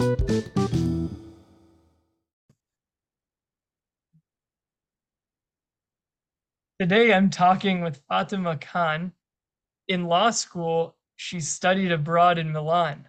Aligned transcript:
Today 0.00 0.16
I'm 7.12 7.28
talking 7.28 7.82
with 7.82 8.00
Fatima 8.08 8.56
Khan. 8.56 9.12
In 9.88 10.06
law 10.06 10.30
school, 10.30 10.96
she 11.16 11.38
studied 11.38 11.92
abroad 11.92 12.38
in 12.38 12.50
Milan. 12.50 13.06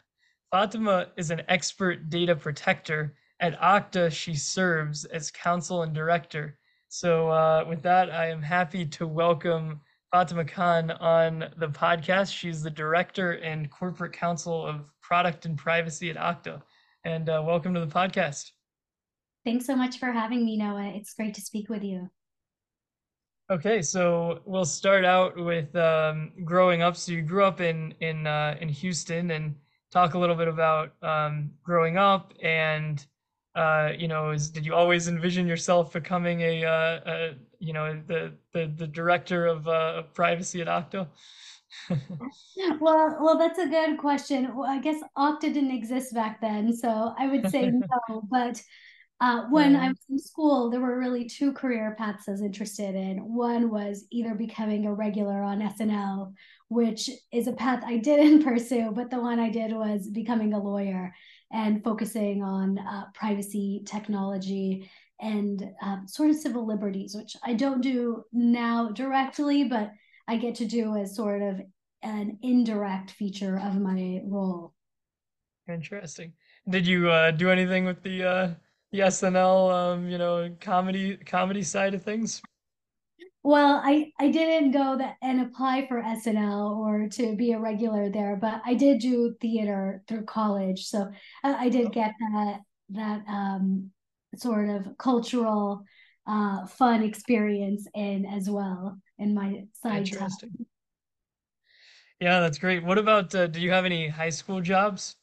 Fatima 0.51 1.07
is 1.15 1.31
an 1.31 1.43
expert 1.47 2.09
data 2.09 2.35
protector. 2.35 3.15
At 3.39 3.57
Okta, 3.61 4.11
she 4.11 4.35
serves 4.35 5.05
as 5.05 5.31
counsel 5.31 5.83
and 5.83 5.93
director. 5.93 6.59
So, 6.89 7.29
uh, 7.29 7.63
with 7.69 7.81
that, 7.83 8.11
I 8.11 8.27
am 8.27 8.41
happy 8.41 8.85
to 8.87 9.07
welcome 9.07 9.79
Fatima 10.11 10.43
Khan 10.43 10.91
on 10.91 11.53
the 11.55 11.69
podcast. 11.69 12.35
She's 12.35 12.61
the 12.61 12.69
director 12.69 13.37
and 13.37 13.71
corporate 13.71 14.11
counsel 14.11 14.65
of 14.65 14.83
product 14.99 15.45
and 15.45 15.57
privacy 15.57 16.09
at 16.09 16.17
Okta. 16.17 16.61
And 17.03 17.29
uh, 17.29 17.43
welcome 17.45 17.73
to 17.73 17.79
the 17.79 17.87
podcast. 17.87 18.51
Thanks 19.43 19.65
so 19.65 19.75
much 19.75 19.97
for 19.97 20.11
having 20.11 20.45
me, 20.45 20.57
Noah. 20.57 20.91
It's 20.95 21.13
great 21.13 21.33
to 21.33 21.41
speak 21.41 21.67
with 21.67 21.83
you. 21.83 22.09
Okay, 23.49 23.81
so 23.81 24.41
we'll 24.45 24.65
start 24.65 25.03
out 25.03 25.35
with 25.35 25.75
um, 25.75 26.31
growing 26.45 26.83
up. 26.83 26.95
So 26.95 27.11
you 27.11 27.21
grew 27.21 27.43
up 27.43 27.59
in 27.59 27.93
in 27.99 28.27
uh, 28.27 28.55
in 28.61 28.69
Houston, 28.69 29.31
and 29.31 29.55
talk 29.91 30.13
a 30.13 30.19
little 30.19 30.35
bit 30.35 30.47
about 30.47 30.93
um, 31.01 31.51
growing 31.63 31.97
up, 31.97 32.33
and 32.41 33.05
uh, 33.55 33.91
you 33.97 34.07
know, 34.07 34.31
is 34.31 34.49
did 34.49 34.65
you 34.65 34.73
always 34.73 35.07
envision 35.07 35.47
yourself 35.47 35.91
becoming 35.91 36.41
a, 36.41 36.63
uh, 36.63 36.99
a 37.05 37.35
you 37.59 37.73
know 37.73 38.01
the 38.07 38.33
the 38.53 38.71
the 38.77 38.87
director 38.87 39.47
of, 39.47 39.67
uh, 39.67 39.95
of 39.97 40.13
privacy 40.13 40.61
at 40.61 40.67
Okta? 40.67 41.07
well, 42.79 43.17
well, 43.21 43.37
that's 43.37 43.59
a 43.59 43.67
good 43.67 43.97
question. 43.97 44.55
Well, 44.55 44.69
I 44.69 44.79
guess 44.79 45.01
Okta 45.17 45.41
didn't 45.41 45.71
exist 45.71 46.13
back 46.13 46.41
then, 46.41 46.73
so 46.73 47.13
I 47.17 47.27
would 47.27 47.49
say 47.49 47.69
no. 47.71 48.23
But 48.29 48.61
uh, 49.21 49.43
when 49.51 49.75
I 49.75 49.89
was 49.89 49.99
in 50.09 50.17
school, 50.17 50.71
there 50.71 50.79
were 50.79 50.97
really 50.97 51.29
two 51.29 51.53
career 51.53 51.95
paths 51.95 52.27
I 52.27 52.31
was 52.31 52.41
interested 52.41 52.95
in. 52.95 53.17
One 53.19 53.69
was 53.69 54.05
either 54.11 54.33
becoming 54.33 54.85
a 54.85 54.93
regular 54.93 55.43
on 55.43 55.61
SNL, 55.61 56.33
which 56.69 57.09
is 57.31 57.47
a 57.47 57.53
path 57.53 57.83
I 57.85 57.97
didn't 57.97 58.43
pursue, 58.47 58.91
but 58.91 59.11
the 59.11 59.21
one 59.21 59.39
I 59.39 59.49
did 59.49 59.73
was 59.73 60.07
becoming 60.07 60.53
a 60.53 60.63
lawyer 60.63 61.13
and 61.51 61.83
focusing 61.83 62.41
on 62.41 62.79
uh, 62.79 63.05
privacy 63.13 63.83
technology 63.85 64.89
and 65.19 65.69
uh, 65.83 65.97
sort 66.07 66.31
of 66.31 66.37
civil 66.37 66.65
liberties, 66.65 67.15
which 67.15 67.35
I 67.43 67.53
don't 67.53 67.81
do 67.81 68.23
now 68.33 68.89
directly, 68.89 69.65
but 69.65 69.91
I 70.31 70.37
get 70.37 70.55
to 70.55 70.65
do 70.65 70.95
as 70.95 71.13
sort 71.13 71.41
of 71.41 71.59
an 72.03 72.39
indirect 72.41 73.11
feature 73.11 73.59
of 73.59 73.75
my 73.77 74.21
role. 74.23 74.73
Interesting. 75.67 76.31
Did 76.69 76.87
you 76.87 77.09
uh, 77.09 77.31
do 77.31 77.49
anything 77.49 77.83
with 77.83 78.01
the 78.01 78.23
uh, 78.23 78.49
the 78.93 78.99
SNL, 78.99 79.73
um, 79.73 80.07
you 80.07 80.17
know, 80.17 80.55
comedy 80.61 81.17
comedy 81.17 81.63
side 81.63 81.93
of 81.93 82.01
things? 82.01 82.41
Well, 83.43 83.81
I 83.83 84.13
I 84.21 84.31
didn't 84.31 84.71
go 84.71 84.97
that 84.99 85.17
and 85.21 85.41
apply 85.41 85.87
for 85.89 86.01
SNL 86.01 86.77
or 86.77 87.09
to 87.09 87.35
be 87.35 87.51
a 87.51 87.59
regular 87.59 88.09
there, 88.09 88.37
but 88.37 88.61
I 88.65 88.73
did 88.75 88.99
do 88.99 89.35
theater 89.41 90.01
through 90.07 90.23
college, 90.23 90.85
so 90.85 91.11
I, 91.43 91.65
I 91.65 91.69
did 91.69 91.91
get 91.91 92.13
that 92.19 92.61
that 92.91 93.23
um, 93.27 93.91
sort 94.37 94.69
of 94.69 94.97
cultural 94.97 95.83
uh, 96.25 96.67
fun 96.67 97.03
experience 97.03 97.85
in 97.93 98.25
as 98.25 98.49
well 98.49 98.97
in 99.21 99.33
my 99.33 99.63
side 99.81 100.07
Interesting. 100.07 100.49
Time. 100.49 100.65
Yeah, 102.19 102.39
that's 102.39 102.59
great. 102.59 102.83
What 102.83 102.97
about, 102.97 103.33
uh, 103.33 103.47
do 103.47 103.59
you 103.59 103.71
have 103.71 103.85
any 103.85 104.07
high 104.07 104.29
school 104.29 104.61
jobs? 104.61 105.15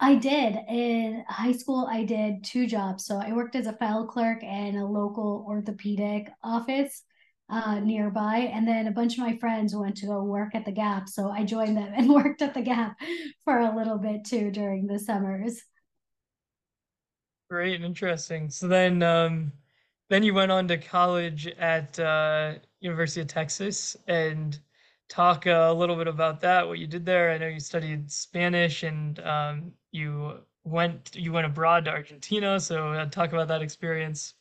I 0.00 0.16
did. 0.16 0.56
In 0.68 1.24
high 1.28 1.52
school, 1.52 1.86
I 1.88 2.04
did 2.04 2.42
two 2.42 2.66
jobs. 2.66 3.06
So 3.06 3.18
I 3.18 3.32
worked 3.32 3.54
as 3.54 3.66
a 3.66 3.72
file 3.74 4.06
clerk 4.06 4.42
in 4.42 4.76
a 4.76 4.90
local 4.90 5.46
orthopedic 5.48 6.30
office 6.42 7.02
uh, 7.48 7.78
nearby. 7.78 8.50
And 8.52 8.66
then 8.66 8.88
a 8.88 8.92
bunch 8.92 9.14
of 9.14 9.20
my 9.20 9.36
friends 9.36 9.74
went 9.74 9.96
to 9.98 10.06
go 10.06 10.24
work 10.24 10.54
at 10.54 10.64
the 10.64 10.72
Gap. 10.72 11.08
So 11.08 11.30
I 11.30 11.44
joined 11.44 11.76
them 11.76 11.92
and 11.94 12.08
worked 12.14 12.42
at 12.42 12.54
the 12.54 12.62
Gap 12.62 12.98
for 13.44 13.60
a 13.60 13.76
little 13.76 13.98
bit 13.98 14.24
too 14.24 14.50
during 14.50 14.86
the 14.86 14.98
summers. 14.98 15.62
Great, 17.48 17.82
interesting. 17.82 18.50
So 18.50 18.66
then, 18.66 19.02
um, 19.02 19.52
then 20.10 20.22
you 20.22 20.34
went 20.34 20.50
on 20.50 20.66
to 20.68 20.76
college 20.76 21.46
at 21.46 21.98
uh, 22.00 22.54
University 22.84 23.22
of 23.22 23.26
Texas 23.26 23.96
and 24.06 24.58
talk 25.08 25.46
a 25.46 25.72
little 25.72 25.96
bit 25.96 26.06
about 26.06 26.40
that, 26.42 26.66
what 26.66 26.78
you 26.78 26.86
did 26.86 27.04
there. 27.04 27.30
I 27.30 27.38
know 27.38 27.48
you 27.48 27.60
studied 27.60 28.10
Spanish 28.10 28.82
and 28.82 29.18
um, 29.20 29.72
you 29.90 30.38
went 30.64 31.14
you 31.14 31.32
went 31.32 31.46
abroad 31.46 31.86
to 31.86 31.90
Argentina. 31.90 32.60
So 32.60 32.92
uh, 32.92 33.06
talk 33.06 33.32
about 33.32 33.48
that 33.48 33.62
experience. 33.62 34.34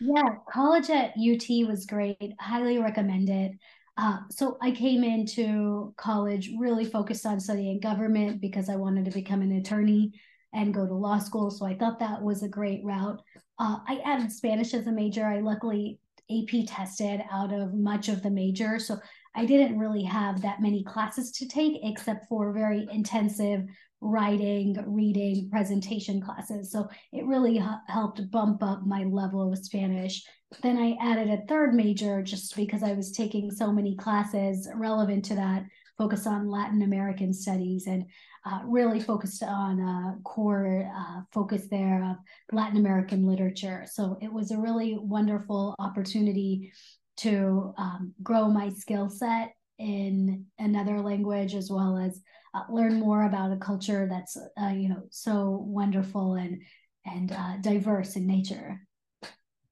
Yeah, 0.00 0.36
college 0.50 0.90
at 0.90 1.12
UT 1.16 1.68
was 1.68 1.86
great. 1.86 2.32
Highly 2.40 2.78
recommend 2.78 3.28
it. 3.28 3.52
Uh, 3.96 4.18
so 4.30 4.56
I 4.60 4.70
came 4.70 5.04
into 5.04 5.94
college 5.96 6.50
really 6.58 6.86
focused 6.86 7.26
on 7.26 7.38
studying 7.38 7.78
government 7.78 8.40
because 8.40 8.68
I 8.68 8.76
wanted 8.76 9.04
to 9.04 9.10
become 9.10 9.42
an 9.42 9.52
attorney 9.52 10.12
and 10.54 10.74
go 10.74 10.86
to 10.86 10.94
law 10.94 11.18
school. 11.18 11.50
So 11.50 11.66
I 11.66 11.74
thought 11.74 12.00
that 12.00 12.22
was 12.22 12.42
a 12.42 12.48
great 12.48 12.82
route. 12.84 13.20
Uh, 13.58 13.78
I 13.86 14.00
added 14.04 14.32
Spanish 14.32 14.74
as 14.74 14.86
a 14.86 14.92
major. 14.92 15.24
I 15.24 15.40
luckily 15.40 16.00
AP 16.40 16.66
tested 16.66 17.22
out 17.30 17.52
of 17.52 17.74
much 17.74 18.08
of 18.08 18.22
the 18.22 18.30
major. 18.30 18.78
So 18.78 18.98
I 19.34 19.46
didn't 19.46 19.78
really 19.78 20.04
have 20.04 20.42
that 20.42 20.60
many 20.60 20.84
classes 20.84 21.30
to 21.32 21.48
take 21.48 21.80
except 21.82 22.28
for 22.28 22.52
very 22.52 22.86
intensive 22.92 23.64
writing, 24.02 24.76
reading, 24.86 25.48
presentation 25.48 26.20
classes. 26.20 26.72
So 26.72 26.88
it 27.12 27.24
really 27.24 27.58
h- 27.58 27.64
helped 27.86 28.30
bump 28.30 28.62
up 28.62 28.84
my 28.84 29.04
level 29.04 29.52
of 29.52 29.58
Spanish. 29.58 30.24
Then 30.62 30.76
I 30.76 30.96
added 31.00 31.30
a 31.30 31.46
third 31.46 31.72
major 31.74 32.20
just 32.22 32.54
because 32.56 32.82
I 32.82 32.92
was 32.92 33.12
taking 33.12 33.50
so 33.50 33.72
many 33.72 33.94
classes 33.94 34.68
relevant 34.74 35.24
to 35.26 35.36
that, 35.36 35.64
focused 36.02 36.26
on 36.26 36.50
Latin 36.50 36.82
American 36.82 37.32
studies 37.32 37.86
and 37.86 38.04
uh, 38.44 38.58
really 38.66 38.98
focused 38.98 39.40
on 39.44 39.78
a 39.78 40.18
core 40.24 40.90
uh, 40.92 41.20
focus 41.30 41.68
there 41.70 42.02
of 42.02 42.16
Latin 42.50 42.76
American 42.76 43.24
literature. 43.24 43.86
So 43.88 44.18
it 44.20 44.32
was 44.32 44.50
a 44.50 44.58
really 44.58 44.98
wonderful 44.98 45.76
opportunity 45.78 46.72
to 47.18 47.72
um, 47.78 48.14
grow 48.20 48.48
my 48.48 48.70
skill 48.70 49.08
set 49.08 49.52
in 49.78 50.44
another 50.58 51.00
language 51.00 51.54
as 51.54 51.70
well 51.70 51.96
as 51.96 52.20
uh, 52.52 52.64
learn 52.68 52.98
more 52.98 53.26
about 53.26 53.52
a 53.52 53.56
culture 53.56 54.08
that's 54.10 54.36
uh, 54.60 54.68
you 54.68 54.88
know 54.88 55.04
so 55.10 55.64
wonderful 55.64 56.34
and 56.34 56.62
and 57.06 57.30
uh, 57.30 57.58
diverse 57.60 58.16
in 58.16 58.26
nature. 58.26 58.80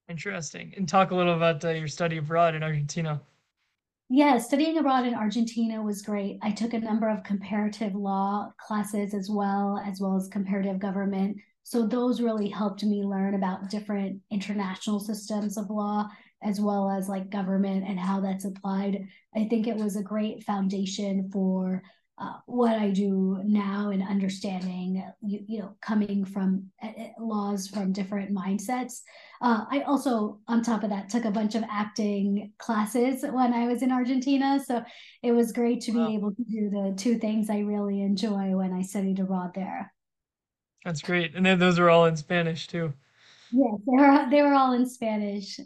Interesting. 0.08 0.74
And 0.76 0.88
talk 0.88 1.10
a 1.10 1.16
little 1.16 1.34
about 1.34 1.64
uh, 1.64 1.70
your 1.70 1.88
study 1.88 2.18
abroad 2.18 2.54
in 2.54 2.62
Argentina. 2.62 3.20
Yeah, 4.12 4.38
studying 4.38 4.76
abroad 4.76 5.06
in 5.06 5.14
Argentina 5.14 5.80
was 5.80 6.02
great. 6.02 6.38
I 6.42 6.50
took 6.50 6.74
a 6.74 6.80
number 6.80 7.08
of 7.08 7.22
comparative 7.22 7.94
law 7.94 8.52
classes 8.58 9.14
as 9.14 9.30
well, 9.30 9.80
as 9.86 10.00
well 10.00 10.16
as 10.16 10.26
comparative 10.26 10.80
government. 10.80 11.36
So 11.62 11.86
those 11.86 12.20
really 12.20 12.48
helped 12.48 12.82
me 12.82 13.04
learn 13.04 13.36
about 13.36 13.70
different 13.70 14.20
international 14.32 14.98
systems 14.98 15.56
of 15.56 15.70
law 15.70 16.08
as 16.42 16.60
well 16.60 16.90
as 16.90 17.08
like 17.08 17.30
government 17.30 17.84
and 17.86 18.00
how 18.00 18.20
that's 18.20 18.44
applied. 18.44 19.06
I 19.36 19.44
think 19.44 19.68
it 19.68 19.76
was 19.76 19.94
a 19.94 20.02
great 20.02 20.42
foundation 20.42 21.30
for 21.32 21.80
uh, 22.20 22.34
what 22.44 22.78
I 22.78 22.90
do 22.90 23.40
now 23.44 23.90
and 23.90 24.02
understanding, 24.02 25.02
you, 25.22 25.40
you 25.48 25.58
know, 25.60 25.74
coming 25.80 26.24
from 26.24 26.70
uh, 26.82 26.88
laws 27.18 27.66
from 27.66 27.92
different 27.92 28.30
mindsets. 28.30 29.00
Uh, 29.40 29.64
I 29.70 29.80
also, 29.80 30.38
on 30.46 30.62
top 30.62 30.84
of 30.84 30.90
that, 30.90 31.08
took 31.08 31.24
a 31.24 31.30
bunch 31.30 31.54
of 31.54 31.64
acting 31.70 32.52
classes 32.58 33.22
when 33.22 33.54
I 33.54 33.66
was 33.66 33.82
in 33.82 33.90
Argentina. 33.90 34.60
So 34.62 34.84
it 35.22 35.32
was 35.32 35.52
great 35.52 35.80
to 35.82 35.92
wow. 35.92 36.08
be 36.08 36.14
able 36.14 36.34
to 36.34 36.44
do 36.44 36.68
the 36.68 36.94
two 36.96 37.18
things 37.18 37.48
I 37.48 37.60
really 37.60 38.02
enjoy 38.02 38.50
when 38.50 38.74
I 38.74 38.82
studied 38.82 39.18
abroad 39.18 39.52
there. 39.54 39.90
That's 40.84 41.00
great. 41.00 41.34
And 41.34 41.44
then 41.44 41.58
those 41.58 41.78
are 41.78 41.88
all 41.88 42.04
in 42.04 42.16
Spanish 42.16 42.66
too. 42.66 42.92
Yes, 43.50 43.80
they 43.86 43.96
were, 43.96 44.26
they 44.30 44.42
were 44.42 44.54
all 44.54 44.74
in 44.74 44.86
Spanish. 44.86 45.58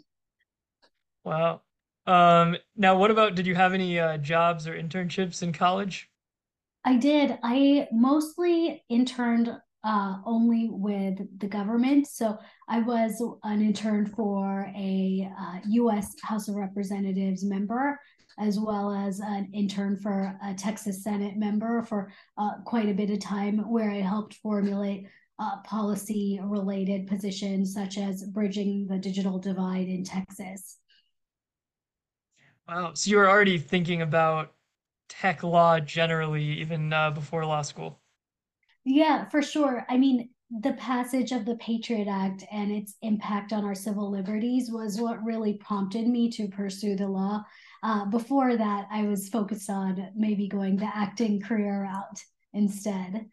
Wow. 1.25 1.61
Um, 2.07 2.55
now, 2.77 2.97
what 2.97 3.11
about, 3.11 3.35
did 3.35 3.45
you 3.45 3.55
have 3.55 3.73
any 3.73 3.99
uh, 3.99 4.17
jobs 4.17 4.67
or 4.67 4.73
internships 4.73 5.43
in 5.43 5.51
college? 5.51 6.09
I 6.85 6.97
did. 6.97 7.39
I 7.41 7.87
mostly 7.91 8.83
interned 8.89 9.51
uh, 9.83 10.17
only 10.23 10.69
with 10.71 11.19
the 11.39 11.47
government. 11.47 12.07
So 12.07 12.37
I 12.69 12.79
was 12.79 13.21
an 13.43 13.61
intern 13.61 14.05
for 14.05 14.71
a 14.75 15.29
uh, 15.39 15.59
U.S. 15.67 16.15
House 16.21 16.47
of 16.47 16.55
Representatives 16.55 17.43
member, 17.43 17.99
as 18.39 18.59
well 18.59 18.91
as 18.91 19.19
an 19.19 19.49
intern 19.53 19.97
for 19.97 20.37
a 20.43 20.53
Texas 20.53 21.03
Senate 21.03 21.37
member 21.37 21.81
for 21.83 22.11
uh, 22.37 22.61
quite 22.65 22.89
a 22.89 22.93
bit 22.93 23.09
of 23.09 23.19
time, 23.19 23.59
where 23.69 23.89
I 23.89 24.01
helped 24.01 24.35
formulate 24.35 25.07
uh, 25.39 25.57
policy 25.63 26.39
related 26.43 27.07
positions 27.07 27.73
such 27.73 27.97
as 27.97 28.23
bridging 28.23 28.87
the 28.87 28.97
digital 28.97 29.39
divide 29.39 29.87
in 29.87 30.03
Texas. 30.03 30.77
Wow. 32.67 32.93
So 32.93 33.09
you 33.09 33.17
were 33.17 33.29
already 33.29 33.59
thinking 33.59 34.01
about 34.01 34.54
tech 35.09 35.43
law 35.43 35.79
generally, 35.79 36.43
even 36.43 36.91
uh, 36.93 37.11
before 37.11 37.45
law 37.45 37.61
school. 37.61 37.99
Yeah, 38.83 39.27
for 39.29 39.41
sure. 39.41 39.85
I 39.89 39.97
mean, 39.97 40.29
the 40.51 40.73
passage 40.73 41.31
of 41.31 41.45
the 41.45 41.55
Patriot 41.55 42.07
Act 42.07 42.45
and 42.51 42.71
its 42.71 42.95
impact 43.01 43.51
on 43.51 43.65
our 43.65 43.73
civil 43.75 44.11
liberties 44.11 44.69
was 44.71 45.01
what 45.01 45.23
really 45.23 45.55
prompted 45.55 46.07
me 46.07 46.29
to 46.31 46.47
pursue 46.47 46.95
the 46.95 47.07
law. 47.07 47.43
Uh, 47.81 48.05
before 48.05 48.55
that, 48.55 48.87
I 48.91 49.03
was 49.03 49.29
focused 49.29 49.69
on 49.69 50.11
maybe 50.15 50.47
going 50.47 50.77
the 50.77 50.85
acting 50.85 51.41
career 51.41 51.83
route 51.83 52.21
instead. 52.53 53.25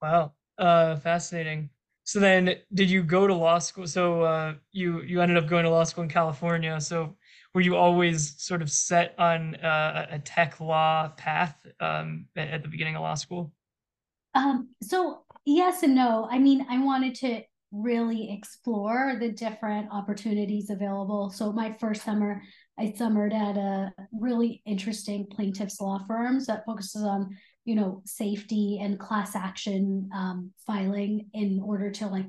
Wow, 0.00 0.32
uh, 0.58 0.96
fascinating. 0.96 1.70
So 2.04 2.20
then, 2.20 2.56
did 2.72 2.90
you 2.90 3.02
go 3.02 3.26
to 3.26 3.34
law 3.34 3.58
school? 3.58 3.86
So 3.86 4.22
uh, 4.22 4.54
you 4.72 5.02
you 5.02 5.20
ended 5.22 5.38
up 5.38 5.48
going 5.48 5.64
to 5.64 5.70
law 5.70 5.84
school 5.84 6.04
in 6.04 6.10
California. 6.10 6.78
So 6.80 7.16
were 7.54 7.60
you 7.60 7.76
always 7.76 8.34
sort 8.42 8.62
of 8.62 8.70
set 8.70 9.14
on 9.18 9.54
uh, 9.56 10.06
a 10.10 10.18
tech 10.18 10.60
law 10.60 11.08
path 11.16 11.56
um, 11.80 12.26
at, 12.36 12.62
the 12.62 12.68
beginning 12.68 12.96
of 12.96 13.02
law 13.02 13.14
school? 13.14 13.52
Um, 14.34 14.70
so 14.82 15.24
yes 15.46 15.84
and 15.84 15.94
no. 15.94 16.28
I 16.30 16.38
mean, 16.38 16.66
I 16.68 16.82
wanted 16.82 17.14
to 17.16 17.42
really 17.70 18.32
explore 18.32 19.16
the 19.18 19.30
different 19.30 19.88
opportunities 19.92 20.70
available. 20.70 21.30
So 21.30 21.52
my 21.52 21.72
first 21.72 22.02
summer, 22.02 22.42
I 22.78 22.92
summered 22.96 23.32
at 23.32 23.56
a 23.56 23.92
really 24.12 24.62
interesting 24.66 25.26
plaintiffs 25.30 25.80
law 25.80 26.04
firms 26.06 26.46
that 26.46 26.64
focuses 26.66 27.02
on, 27.02 27.36
you 27.64 27.76
know, 27.76 28.02
safety 28.04 28.80
and 28.82 28.98
class 28.98 29.36
action 29.36 30.08
um, 30.14 30.50
filing 30.66 31.28
in 31.34 31.60
order 31.64 31.90
to 31.92 32.06
like 32.08 32.26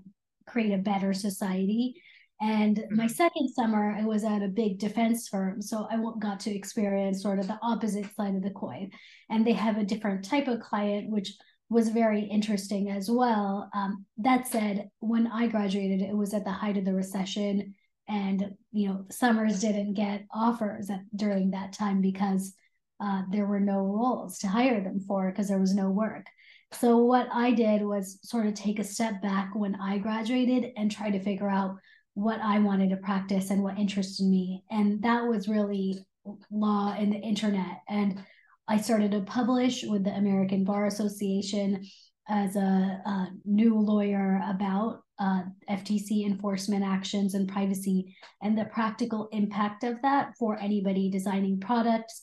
create 0.48 0.72
a 0.72 0.78
better 0.78 1.14
society. 1.14 1.96
And 2.42 2.84
my 2.92 3.06
mm-hmm. 3.06 3.14
second 3.14 3.50
summer, 3.50 3.96
I 3.98 4.04
was 4.04 4.24
at 4.24 4.44
a 4.44 4.48
big 4.48 4.78
defense 4.78 5.28
firm. 5.28 5.62
So 5.62 5.88
I 5.90 5.98
got 6.20 6.40
to 6.42 6.54
experience 6.54 7.24
sort 7.24 7.40
of 7.40 7.48
the 7.48 7.60
opposite 7.62 8.14
side 8.16 8.36
of 8.36 8.44
the 8.44 8.50
coin. 8.50 8.92
And 9.30 9.46
they 9.46 9.54
have 9.54 9.78
a 9.78 9.86
different 9.86 10.26
type 10.26 10.48
of 10.48 10.60
client, 10.60 11.10
which 11.10 11.34
was 11.70 11.90
very 11.90 12.22
interesting 12.22 12.92
as 12.92 13.10
well. 13.10 13.70
Um, 13.74 14.06
that 14.18 14.48
said, 14.48 14.90
when 15.00 15.28
I 15.28 15.48
graduated, 15.48 16.02
it 16.02 16.16
was 16.16 16.34
at 16.34 16.46
the 16.46 16.52
height 16.52 16.78
of 16.78 16.86
the 16.86 16.94
recession, 16.94 17.74
and 18.08 18.52
you 18.72 18.88
know, 18.88 19.06
Summers 19.10 19.62
didn't 19.62 19.94
get 19.96 20.26
offers 20.34 20.90
at, 20.90 21.02
during 21.16 21.52
that 21.52 21.74
time 21.74 22.02
because 22.02 22.54
uh, 23.00 23.24
there 23.32 23.48
were 23.48 23.60
no 23.60 23.80
roles 23.80 24.38
to 24.40 24.48
hire 24.48 24.82
them 24.82 25.00
for 25.00 25.32
because 25.32 25.48
there 25.48 25.60
was 25.60 25.74
no 25.74 25.90
work. 25.90 26.26
So 26.72 26.98
what 26.98 27.28
I 27.32 27.52
did 27.52 27.82
was 27.82 28.20
sort 28.22 28.48
of 28.48 28.54
take 28.54 28.80
a 28.80 28.84
step 28.84 29.22
back 29.22 29.56
when 29.56 29.76
I 29.76 29.98
graduated 29.98 30.72
and 30.78 30.92
try 30.92 31.10
to 31.10 31.24
figure 31.24 31.50
out 31.50 31.78
what 32.16 32.40
I 32.42 32.60
wanted 32.60 32.90
to 32.90 32.98
practice 32.98 33.50
and 33.52 33.64
what 33.64 33.78
interested 33.78 34.26
me, 34.26 34.64
and 34.72 35.02
that 35.04 35.24
was 35.26 35.48
really 35.48 36.06
law 36.50 36.96
and 36.98 37.14
the 37.14 37.18
internet 37.18 37.82
and 37.88 38.20
I 38.68 38.78
started 38.78 39.12
to 39.12 39.22
publish 39.22 39.84
with 39.84 40.04
the 40.04 40.16
American 40.16 40.64
Bar 40.64 40.88
Association 40.88 41.86
as 42.28 42.56
a, 42.56 42.60
a 43.06 43.28
new 43.46 43.80
lawyer 43.80 44.42
about 44.50 45.02
uh, 45.20 45.44
FTC 45.70 46.26
enforcement 46.26 46.84
actions 46.84 47.36
and 47.36 47.48
privacy 47.48 48.16
and 48.42 48.58
the 48.58 48.66
practical 48.66 49.30
impact 49.32 49.84
of 49.84 50.02
that 50.02 50.34
for 50.40 50.60
anybody 50.60 51.12
designing 51.12 51.60
products. 51.60 52.22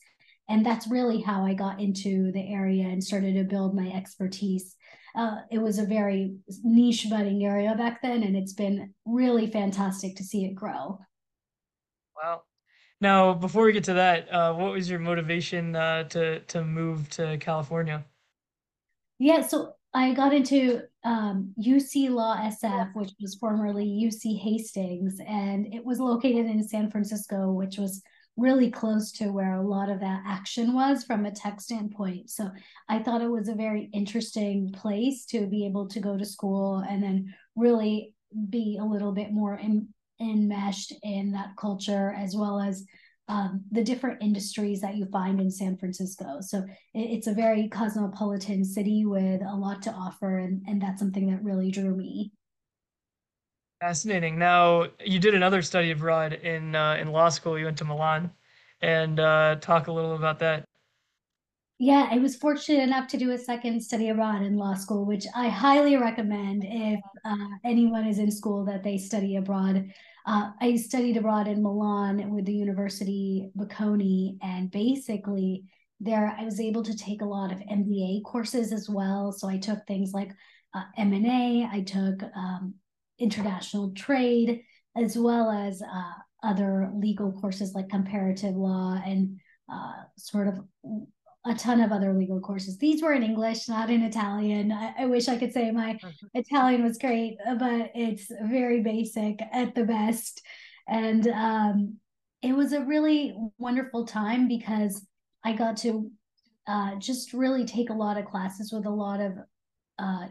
And 0.49 0.65
that's 0.65 0.89
really 0.89 1.21
how 1.21 1.45
I 1.45 1.53
got 1.53 1.79
into 1.79 2.33
the 2.33 2.51
area 2.51 2.87
and 2.87 3.01
started 3.01 3.35
to 3.35 3.45
build 3.45 3.73
my 3.73 3.87
expertise. 3.87 4.75
Uh, 5.15 5.41
it 5.51 5.59
was 5.59 5.77
a 5.77 5.85
very 5.85 6.35
niche 6.63 7.07
budding 7.09 7.45
area 7.45 7.75
back 7.75 8.01
then, 8.01 8.23
and 8.23 8.35
it's 8.35 8.53
been 8.53 8.93
really 9.05 9.47
fantastic 9.47 10.15
to 10.15 10.23
see 10.23 10.45
it 10.45 10.55
grow. 10.55 10.99
Wow. 12.15 12.43
Now, 12.99 13.33
before 13.33 13.65
we 13.65 13.73
get 13.73 13.83
to 13.85 13.93
that, 13.93 14.31
uh, 14.31 14.53
what 14.53 14.71
was 14.71 14.89
your 14.89 14.99
motivation 14.99 15.75
uh, 15.75 16.05
to 16.05 16.39
to 16.39 16.63
move 16.63 17.09
to 17.11 17.37
California? 17.37 18.05
Yeah, 19.19 19.41
so 19.41 19.73
I 19.93 20.13
got 20.13 20.33
into 20.33 20.81
um, 21.03 21.53
UC 21.59 22.09
Law 22.09 22.35
SF, 22.37 22.95
which 22.95 23.11
was 23.21 23.35
formerly 23.35 23.85
UC 23.85 24.39
Hastings, 24.39 25.19
and 25.27 25.71
it 25.71 25.85
was 25.85 25.99
located 25.99 26.47
in 26.47 26.63
San 26.63 26.89
Francisco, 26.89 27.51
which 27.51 27.77
was 27.77 28.01
really 28.35 28.71
close 28.71 29.11
to 29.11 29.31
where 29.31 29.53
a 29.53 29.67
lot 29.67 29.89
of 29.89 29.99
that 29.99 30.23
action 30.25 30.73
was 30.73 31.03
from 31.03 31.25
a 31.25 31.31
tech 31.31 31.61
standpoint. 31.61 32.29
So 32.29 32.49
I 32.89 32.99
thought 32.99 33.21
it 33.21 33.29
was 33.29 33.47
a 33.47 33.53
very 33.53 33.89
interesting 33.93 34.71
place 34.71 35.25
to 35.27 35.45
be 35.45 35.65
able 35.65 35.87
to 35.89 35.99
go 35.99 36.17
to 36.17 36.25
school 36.25 36.83
and 36.89 37.01
then 37.01 37.33
really 37.55 38.13
be 38.49 38.79
a 38.81 38.85
little 38.85 39.11
bit 39.11 39.31
more 39.31 39.57
in, 39.57 39.87
enmeshed 40.19 40.93
in 41.03 41.31
that 41.33 41.55
culture 41.59 42.15
as 42.17 42.35
well 42.35 42.59
as 42.59 42.83
um, 43.27 43.63
the 43.71 43.83
different 43.83 44.21
industries 44.21 44.81
that 44.81 44.95
you 44.95 45.05
find 45.05 45.39
in 45.39 45.49
San 45.49 45.77
Francisco. 45.77 46.41
So 46.41 46.59
it, 46.93 46.99
it's 46.99 47.27
a 47.27 47.33
very 47.33 47.69
cosmopolitan 47.69 48.65
city 48.65 49.05
with 49.05 49.41
a 49.41 49.55
lot 49.55 49.81
to 49.83 49.91
offer, 49.91 50.39
and, 50.39 50.61
and 50.67 50.81
that's 50.81 50.99
something 50.99 51.29
that 51.29 51.43
really 51.43 51.71
drew 51.71 51.95
me. 51.95 52.31
Fascinating. 53.83 54.39
Now, 54.39 54.85
you 55.03 55.19
did 55.19 55.35
another 55.35 55.61
study 55.61 55.91
abroad 55.91 56.31
in 56.31 56.73
uh, 56.73 56.95
in 57.01 57.11
law 57.11 57.27
school. 57.27 57.59
You 57.59 57.65
went 57.65 57.77
to 57.79 57.83
Milan, 57.83 58.31
and 58.79 59.19
uh, 59.19 59.57
talk 59.59 59.87
a 59.87 59.91
little 59.91 60.15
about 60.15 60.39
that. 60.39 60.63
Yeah, 61.79 62.07
I 62.09 62.17
was 62.19 62.37
fortunate 62.37 62.81
enough 62.81 63.09
to 63.09 63.17
do 63.17 63.31
a 63.31 63.37
second 63.37 63.81
study 63.83 64.07
abroad 64.07 64.41
in 64.41 64.55
law 64.55 64.75
school, 64.75 65.03
which 65.03 65.25
I 65.35 65.49
highly 65.49 65.97
recommend 65.97 66.63
if 66.65 67.01
uh, 67.25 67.35
anyone 67.65 68.07
is 68.07 68.19
in 68.19 68.31
school 68.31 68.63
that 68.63 68.83
they 68.83 68.97
study 68.97 69.35
abroad. 69.35 69.91
Uh, 70.25 70.51
I 70.61 70.77
studied 70.77 71.17
abroad 71.17 71.49
in 71.49 71.61
Milan 71.61 72.33
with 72.33 72.45
the 72.45 72.53
University 72.53 73.51
Bocconi, 73.57 74.37
and 74.41 74.71
basically 74.71 75.65
there 75.99 76.33
I 76.39 76.45
was 76.45 76.61
able 76.61 76.83
to 76.83 76.95
take 76.95 77.21
a 77.21 77.25
lot 77.25 77.51
of 77.51 77.59
MBA 77.59 78.23
courses 78.23 78.71
as 78.71 78.89
well. 78.89 79.33
So 79.33 79.49
I 79.49 79.57
took 79.57 79.85
things 79.85 80.13
like 80.13 80.31
uh, 80.73 80.83
M&A, 80.97 81.67
I 81.69 81.81
took 81.81 82.23
um, 82.33 82.75
international 83.23 83.91
trade, 83.93 84.63
as 84.95 85.17
well 85.17 85.49
as 85.49 85.81
uh, 85.81 86.13
other 86.43 86.91
legal 86.95 87.31
courses 87.31 87.73
like 87.73 87.89
comparative 87.89 88.55
law 88.55 89.01
and 89.05 89.39
uh, 89.71 89.93
sort 90.17 90.47
of 90.47 90.59
a 91.45 91.53
ton 91.55 91.81
of 91.81 91.91
other 91.91 92.13
legal 92.13 92.39
courses. 92.39 92.77
These 92.77 93.01
were 93.01 93.13
in 93.13 93.23
English, 93.23 93.67
not 93.67 93.89
in 93.89 94.03
Italian. 94.03 94.71
I, 94.71 94.93
I 94.99 95.05
wish 95.07 95.27
I 95.27 95.37
could 95.37 95.51
say 95.51 95.71
my 95.71 95.93
mm-hmm. 95.93 96.27
Italian 96.33 96.83
was 96.83 96.97
great, 96.97 97.37
but 97.59 97.91
it's 97.95 98.31
very 98.43 98.81
basic 98.81 99.39
at 99.51 99.75
the 99.75 99.83
best. 99.83 100.41
And 100.87 101.27
um, 101.27 101.97
it 102.41 102.53
was 102.53 102.73
a 102.73 102.85
really 102.85 103.35
wonderful 103.57 104.05
time 104.05 104.47
because 104.47 105.05
I 105.43 105.53
got 105.53 105.77
to 105.77 106.11
uh, 106.67 106.95
just 106.95 107.33
really 107.33 107.65
take 107.65 107.89
a 107.89 107.93
lot 107.93 108.17
of 108.17 108.25
classes 108.25 108.71
with 108.71 108.85
a 108.85 108.89
lot 108.89 109.19
of 109.19 109.33
uh, 109.99 110.27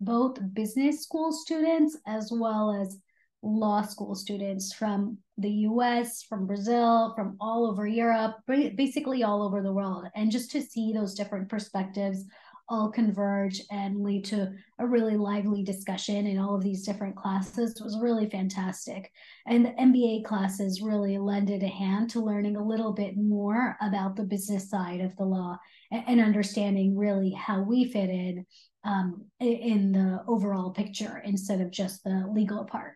both 0.00 0.38
business 0.54 1.02
school 1.02 1.32
students 1.32 1.96
as 2.06 2.30
well 2.32 2.72
as 2.72 2.98
law 3.42 3.82
school 3.82 4.14
students 4.14 4.72
from 4.72 5.18
the 5.36 5.50
US, 5.50 6.22
from 6.22 6.46
Brazil, 6.46 7.12
from 7.14 7.36
all 7.40 7.66
over 7.70 7.86
Europe, 7.86 8.36
basically 8.46 9.22
all 9.22 9.42
over 9.42 9.62
the 9.62 9.72
world. 9.72 10.06
And 10.14 10.30
just 10.30 10.50
to 10.52 10.62
see 10.62 10.92
those 10.92 11.14
different 11.14 11.48
perspectives 11.48 12.24
all 12.70 12.90
converge 12.90 13.62
and 13.70 14.02
lead 14.02 14.24
to 14.26 14.52
a 14.78 14.86
really 14.86 15.16
lively 15.16 15.62
discussion 15.62 16.26
in 16.26 16.38
all 16.38 16.54
of 16.54 16.62
these 16.62 16.84
different 16.84 17.16
classes 17.16 17.80
was 17.82 17.98
really 17.98 18.28
fantastic. 18.28 19.10
And 19.46 19.64
the 19.64 19.70
MBA 19.70 20.24
classes 20.24 20.82
really 20.82 21.16
lended 21.18 21.62
a 21.62 21.68
hand 21.68 22.10
to 22.10 22.20
learning 22.20 22.56
a 22.56 22.64
little 22.64 22.92
bit 22.92 23.16
more 23.16 23.76
about 23.80 24.16
the 24.16 24.24
business 24.24 24.68
side 24.68 25.00
of 25.00 25.16
the 25.16 25.24
law 25.24 25.56
and 25.90 26.20
understanding 26.20 26.96
really 26.96 27.30
how 27.30 27.62
we 27.62 27.90
fit 27.90 28.10
in 28.10 28.44
um, 28.88 29.26
in 29.38 29.92
the 29.92 30.22
overall 30.26 30.70
picture 30.70 31.22
instead 31.24 31.60
of 31.60 31.70
just 31.70 32.02
the 32.04 32.26
legal 32.32 32.64
part. 32.64 32.94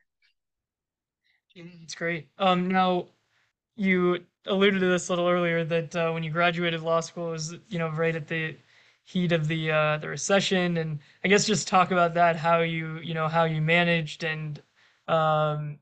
It's 1.54 1.94
great. 1.94 2.28
Um, 2.38 2.68
now 2.68 3.08
you 3.76 4.24
alluded 4.46 4.80
to 4.80 4.86
this 4.86 5.08
a 5.08 5.12
little 5.12 5.28
earlier 5.28 5.64
that 5.64 5.94
uh, 5.94 6.10
when 6.10 6.22
you 6.22 6.30
graduated 6.30 6.80
law 6.80 7.00
school 7.00 7.28
it 7.28 7.32
was 7.32 7.54
you 7.68 7.78
know 7.78 7.90
right 7.90 8.16
at 8.16 8.26
the 8.26 8.56
heat 9.04 9.32
of 9.32 9.48
the 9.48 9.70
uh, 9.70 9.98
the 9.98 10.08
recession, 10.08 10.78
and 10.78 10.98
I 11.24 11.28
guess 11.28 11.46
just 11.46 11.68
talk 11.68 11.90
about 11.90 12.14
that 12.14 12.36
how 12.36 12.60
you 12.60 12.98
you 13.00 13.12
know 13.12 13.28
how 13.28 13.44
you 13.44 13.60
managed 13.60 14.24
and 14.24 14.62
um, 15.08 15.78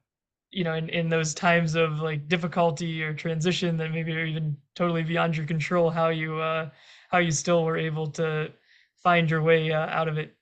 you 0.51 0.65
know 0.65 0.75
in, 0.75 0.89
in 0.89 1.09
those 1.09 1.35
times 1.35 1.77
of 1.77 2.01
like 2.01 2.27
difficulty 2.27 3.03
or 3.05 3.15
transition 3.15 3.77
that 3.77 3.93
maybe 3.93 4.13
are 4.17 4.25
even 4.27 4.57
totally 4.75 5.05
beyond 5.05 5.37
your 5.37 5.47
control 5.47 5.89
how 5.89 6.09
you 6.09 6.37
uh, 6.41 6.69
how 7.11 7.19
you 7.19 7.31
still 7.31 7.65
were 7.65 7.77
able 7.77 8.09
to 8.09 8.51
find 9.03 9.31
your 9.31 9.43
way 9.43 9.73
uh, 9.73 9.87
out 9.87 10.09
of 10.09 10.19
it. 10.19 10.37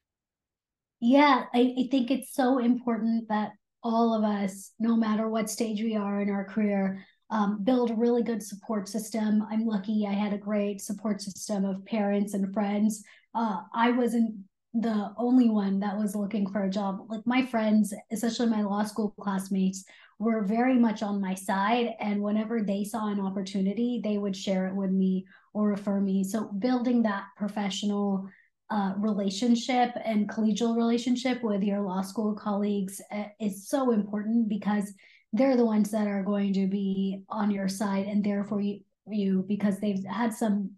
Yeah, 1.01 1.45
I, 1.55 1.75
I 1.79 1.89
think 1.91 2.11
it's 2.11 2.35
so 2.35 2.59
important 2.59 3.29
that 3.29 3.53
all 3.83 4.15
of 4.15 4.25
us, 4.25 4.73
no 4.79 4.97
matter 4.97 5.29
what 5.29 5.49
stage 5.49 5.81
we 5.81 5.97
are 5.97 6.21
in 6.21 6.31
our 6.31 6.45
career, 6.45 7.05
um, 7.31 7.63
build 7.63 7.91
a 7.91 7.95
really 7.95 8.23
good 8.23 8.43
support 8.43 8.89
system. 8.89 9.45
I'm 9.51 9.67
lucky 9.67 10.07
I 10.07 10.15
had 10.15 10.33
a 10.33 10.39
great 10.39 10.81
support 10.81 11.21
system 11.21 11.65
of 11.65 11.85
parents 11.85 12.35
and 12.35 12.53
friends. 12.53 13.05
Uh, 13.35 13.59
I 13.75 13.91
wasn't 13.91 14.35
the 14.75 15.13
only 15.17 15.49
one 15.49 15.81
that 15.81 15.97
was 15.97 16.17
looking 16.17 16.51
for 16.51 16.65
a 16.65 16.71
job. 16.71 17.07
Like 17.09 17.27
my 17.27 17.45
friends, 17.47 17.95
especially 18.11 18.47
my 18.47 18.63
law 18.63 18.85
school 18.85 19.15
classmates, 19.21 19.85
were 20.19 20.43
very 20.43 20.75
much 20.75 21.03
on 21.03 21.21
my 21.21 21.35
side. 21.35 21.95
And 22.01 22.23
whenever 22.23 22.63
they 22.63 22.85
saw 22.85 23.09
an 23.09 23.21
opportunity, 23.21 24.01
they 24.03 24.19
would 24.19 24.37
share 24.37 24.67
it 24.67 24.75
with 24.75 24.91
me 24.91 25.27
or 25.55 25.69
refer 25.69 26.01
me. 26.01 26.25
So 26.25 26.47
building 26.47 27.03
that 27.03 27.25
professional 27.37 28.29
uh, 28.71 28.93
relationship 28.99 29.91
and 30.05 30.29
collegial 30.29 30.77
relationship 30.77 31.43
with 31.43 31.63
your 31.63 31.81
law 31.81 32.03
school 32.03 32.35
colleagues 32.35 33.01
uh, 33.13 33.25
is 33.41 33.69
so 33.69 33.93
important 33.93 34.49
because 34.49 34.93
they're 35.33 35.57
the 35.57 35.65
ones 35.65 35.91
that 35.91 36.07
are 36.07 36.23
going 36.23 36.53
to 36.53 36.67
be 36.67 37.23
on 37.29 37.51
your 37.51 37.69
side 37.69 38.07
and 38.07 38.25
there 38.25 38.45
for 38.45 38.61
you, 38.61 38.81
you 39.07 39.45
because 39.49 39.79
they've 39.79 40.05
had 40.05 40.33
some 40.33 40.71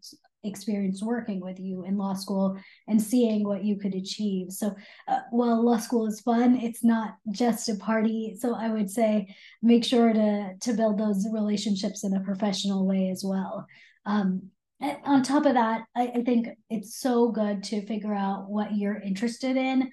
experience 0.42 1.02
working 1.02 1.40
with 1.40 1.58
you 1.60 1.84
in 1.84 1.98
law 1.98 2.14
school 2.14 2.58
and 2.88 3.00
seeing 3.00 3.44
what 3.44 3.64
you 3.64 3.78
could 3.78 3.94
achieve. 3.94 4.50
So, 4.50 4.74
uh, 5.08 5.20
while 5.30 5.62
law 5.62 5.78
school 5.78 6.06
is 6.06 6.20
fun, 6.20 6.56
it's 6.56 6.82
not 6.82 7.16
just 7.30 7.68
a 7.68 7.76
party. 7.76 8.36
So, 8.38 8.54
I 8.54 8.68
would 8.68 8.90
say 8.90 9.34
make 9.62 9.84
sure 9.84 10.12
to 10.12 10.54
to 10.60 10.72
build 10.72 10.98
those 10.98 11.26
relationships 11.32 12.04
in 12.04 12.14
a 12.14 12.20
professional 12.20 12.86
way 12.86 13.10
as 13.10 13.22
well. 13.24 13.66
Um, 14.06 14.50
on 14.80 15.22
top 15.22 15.46
of 15.46 15.54
that, 15.54 15.82
I, 15.96 16.12
I 16.16 16.22
think 16.22 16.48
it's 16.68 16.98
so 16.98 17.30
good 17.30 17.62
to 17.64 17.86
figure 17.86 18.14
out 18.14 18.48
what 18.48 18.74
you're 18.74 19.00
interested 19.00 19.56
in 19.56 19.90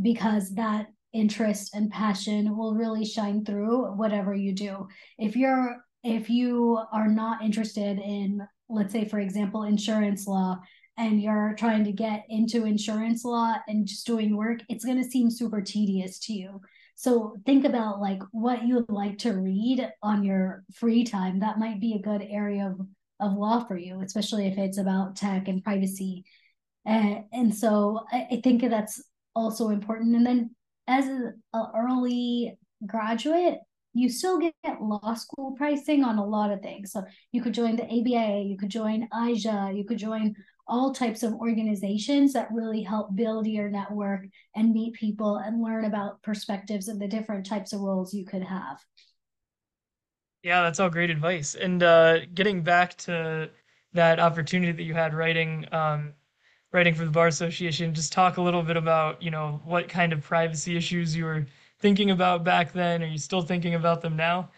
because 0.00 0.54
that 0.54 0.86
interest 1.12 1.74
and 1.74 1.90
passion 1.90 2.56
will 2.56 2.74
really 2.74 3.04
shine 3.04 3.44
through 3.44 3.92
whatever 3.96 4.34
you 4.34 4.52
do. 4.52 4.86
If 5.18 5.36
you're 5.36 5.76
if 6.02 6.30
you 6.30 6.80
are 6.92 7.08
not 7.08 7.42
interested 7.42 7.98
in 7.98 8.40
let's 8.68 8.92
say 8.92 9.06
for 9.06 9.18
example 9.18 9.64
insurance 9.64 10.26
law 10.26 10.58
and 10.96 11.20
you're 11.20 11.54
trying 11.58 11.84
to 11.84 11.92
get 11.92 12.24
into 12.28 12.64
insurance 12.64 13.24
law 13.24 13.56
and 13.68 13.86
just 13.86 14.06
doing 14.06 14.34
work 14.34 14.60
it's 14.70 14.84
going 14.84 15.02
to 15.02 15.10
seem 15.10 15.30
super 15.30 15.60
tedious 15.60 16.18
to 16.18 16.32
you 16.32 16.58
so 16.94 17.36
think 17.44 17.64
about 17.64 18.00
like 18.00 18.22
what 18.30 18.64
you 18.64 18.76
would 18.76 18.90
like 18.90 19.18
to 19.18 19.32
read 19.32 19.90
on 20.02 20.24
your 20.24 20.64
free 20.74 21.04
time 21.04 21.40
that 21.40 21.58
might 21.58 21.80
be 21.80 21.94
a 21.94 22.02
good 22.02 22.22
area 22.22 22.66
of, 22.66 22.86
of 23.20 23.34
law 23.36 23.64
for 23.64 23.76
you 23.76 24.00
especially 24.00 24.46
if 24.46 24.58
it's 24.58 24.78
about 24.78 25.16
tech 25.16 25.48
and 25.48 25.62
privacy 25.62 26.24
and, 26.86 27.24
and 27.32 27.54
so 27.54 28.00
I, 28.10 28.26
I 28.32 28.40
think 28.42 28.62
that's 28.62 29.02
also 29.34 29.68
important 29.68 30.16
and 30.16 30.26
then 30.26 30.50
as 30.86 31.06
an 31.06 31.42
early 31.54 32.58
graduate 32.86 33.58
you 33.92 34.08
still 34.08 34.38
get 34.38 34.54
law 34.80 35.14
school 35.14 35.52
pricing 35.56 36.04
on 36.04 36.18
a 36.18 36.24
lot 36.24 36.52
of 36.52 36.62
things. 36.62 36.92
So 36.92 37.04
you 37.32 37.42
could 37.42 37.54
join 37.54 37.76
the 37.76 37.84
ABA, 37.84 38.42
you 38.44 38.56
could 38.56 38.70
join 38.70 39.08
IJA, 39.12 39.76
you 39.76 39.84
could 39.84 39.98
join 39.98 40.34
all 40.68 40.94
types 40.94 41.24
of 41.24 41.34
organizations 41.34 42.32
that 42.32 42.52
really 42.52 42.82
help 42.82 43.14
build 43.16 43.46
your 43.46 43.68
network 43.68 44.26
and 44.54 44.72
meet 44.72 44.94
people 44.94 45.36
and 45.36 45.60
learn 45.60 45.84
about 45.84 46.22
perspectives 46.22 46.86
of 46.86 47.00
the 47.00 47.08
different 47.08 47.44
types 47.44 47.72
of 47.72 47.80
roles 47.80 48.14
you 48.14 48.24
could 48.24 48.44
have. 48.44 48.78
Yeah, 50.42 50.62
that's 50.62 50.80
all 50.80 50.88
great 50.88 51.10
advice. 51.10 51.54
And 51.54 51.82
uh, 51.82 52.26
getting 52.34 52.62
back 52.62 52.96
to 52.98 53.50
that 53.92 54.20
opportunity 54.20 54.72
that 54.72 54.82
you 54.82 54.94
had 54.94 55.12
writing 55.12 55.66
um, 55.72 56.14
writing 56.72 56.94
for 56.94 57.04
the 57.04 57.10
Bar 57.10 57.26
Association, 57.26 57.94
just 57.94 58.12
talk 58.12 58.36
a 58.36 58.42
little 58.42 58.62
bit 58.62 58.76
about, 58.76 59.20
you 59.22 59.30
know, 59.30 59.60
what 59.64 59.88
kind 59.88 60.12
of 60.12 60.22
privacy 60.22 60.76
issues 60.76 61.16
you 61.16 61.24
were 61.24 61.46
thinking 61.80 62.10
about 62.10 62.44
back 62.44 62.72
then? 62.72 63.02
Are 63.02 63.06
you 63.06 63.18
still 63.18 63.42
thinking 63.42 63.74
about 63.74 64.00
them 64.00 64.16
now? 64.16 64.50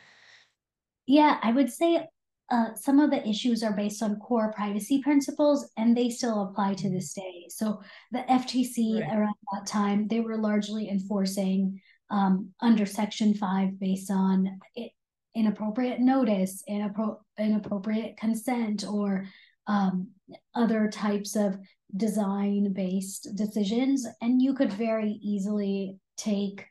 Yeah, 1.06 1.38
I 1.42 1.52
would 1.52 1.72
say 1.72 2.06
uh, 2.50 2.74
some 2.74 3.00
of 3.00 3.10
the 3.10 3.26
issues 3.26 3.62
are 3.62 3.72
based 3.72 4.02
on 4.02 4.16
core 4.16 4.52
privacy 4.52 5.00
principles 5.02 5.70
and 5.78 5.96
they 5.96 6.10
still 6.10 6.42
apply 6.42 6.74
to 6.74 6.90
this 6.90 7.14
day. 7.14 7.46
So 7.48 7.80
the 8.10 8.24
FTC 8.28 9.00
right. 9.00 9.16
around 9.16 9.34
that 9.54 9.66
time, 9.66 10.06
they 10.08 10.20
were 10.20 10.36
largely 10.36 10.90
enforcing 10.90 11.80
um, 12.10 12.50
under 12.60 12.84
Section 12.84 13.32
5 13.34 13.80
based 13.80 14.10
on 14.10 14.60
it, 14.74 14.92
inappropriate 15.34 16.00
notice, 16.00 16.62
inappro- 16.68 17.18
inappropriate 17.38 18.16
consent, 18.16 18.84
or 18.86 19.26
um, 19.66 20.08
other 20.54 20.88
types 20.88 21.36
of 21.36 21.56
design 21.96 22.72
based 22.72 23.28
decisions. 23.34 24.06
And 24.20 24.40
you 24.40 24.54
could 24.54 24.72
very 24.72 25.18
easily 25.22 25.98
take 26.16 26.64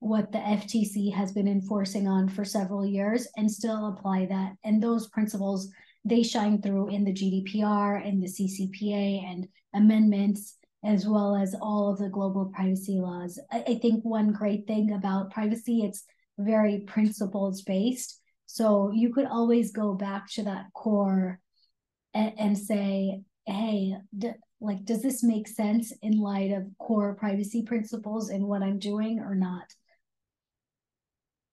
what 0.00 0.30
the 0.30 0.38
FTC 0.38 1.12
has 1.12 1.32
been 1.32 1.48
enforcing 1.48 2.06
on 2.06 2.28
for 2.28 2.44
several 2.44 2.86
years 2.86 3.26
and 3.36 3.50
still 3.50 3.88
apply 3.88 4.26
that. 4.26 4.52
And 4.64 4.82
those 4.82 5.08
principles, 5.08 5.68
they 6.04 6.22
shine 6.22 6.62
through 6.62 6.90
in 6.90 7.04
the 7.04 7.12
GDPR 7.12 8.06
and 8.06 8.22
the 8.22 8.28
CCPA 8.28 9.24
and 9.24 9.48
amendments, 9.74 10.56
as 10.84 11.06
well 11.06 11.34
as 11.34 11.56
all 11.60 11.90
of 11.90 11.98
the 11.98 12.08
global 12.08 12.52
privacy 12.54 12.98
laws. 12.98 13.40
I, 13.50 13.64
I 13.66 13.74
think 13.82 14.04
one 14.04 14.32
great 14.32 14.66
thing 14.66 14.92
about 14.92 15.32
privacy, 15.32 15.82
it's 15.82 16.04
very 16.38 16.80
principles 16.80 17.62
based. 17.62 18.20
So 18.46 18.90
you 18.94 19.12
could 19.12 19.26
always 19.26 19.72
go 19.72 19.94
back 19.94 20.30
to 20.32 20.44
that 20.44 20.66
core 20.74 21.40
and, 22.14 22.32
and 22.38 22.58
say, 22.58 23.22
hey, 23.46 23.96
d- 24.16 24.32
like, 24.60 24.84
does 24.84 25.02
this 25.02 25.22
make 25.22 25.46
sense 25.46 25.92
in 26.02 26.18
light 26.18 26.52
of 26.52 26.66
core 26.78 27.14
privacy 27.14 27.62
principles 27.62 28.30
and 28.30 28.44
what 28.44 28.62
I'm 28.62 28.78
doing 28.78 29.20
or 29.20 29.34
not? 29.34 29.64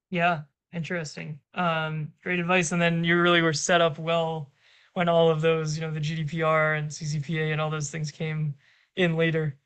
Yeah, 0.10 0.42
interesting. 0.74 1.40
Um, 1.54 2.12
great 2.24 2.40
advice. 2.40 2.72
And 2.72 2.82
then 2.82 3.04
you 3.04 3.20
really 3.20 3.42
were 3.42 3.54
set 3.54 3.82
up 3.82 4.00
well 4.00 4.52
when 4.94 5.10
all 5.10 5.30
of 5.30 5.42
those, 5.42 5.78
you 5.78 5.82
know, 5.82 5.92
the 5.92 6.00
GDPR 6.00 6.80
and 6.80 6.90
CCPA 6.90 7.52
and 7.52 7.60
all 7.60 7.70
those 7.70 7.92
things 7.92 8.12
came 8.12 8.56
in 8.96 9.18
later. 9.18 9.58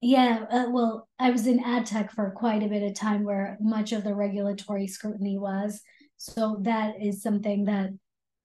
Yeah, 0.00 0.44
uh, 0.50 0.66
well, 0.70 1.08
I 1.18 1.30
was 1.30 1.46
in 1.46 1.62
ad 1.64 1.86
tech 1.86 2.12
for 2.12 2.30
quite 2.30 2.62
a 2.62 2.68
bit 2.68 2.84
of 2.84 2.94
time 2.94 3.24
where 3.24 3.58
much 3.60 3.92
of 3.92 4.04
the 4.04 4.14
regulatory 4.14 4.86
scrutiny 4.86 5.38
was. 5.38 5.80
So 6.16 6.58
that 6.62 7.02
is 7.02 7.22
something 7.22 7.64
that 7.64 7.90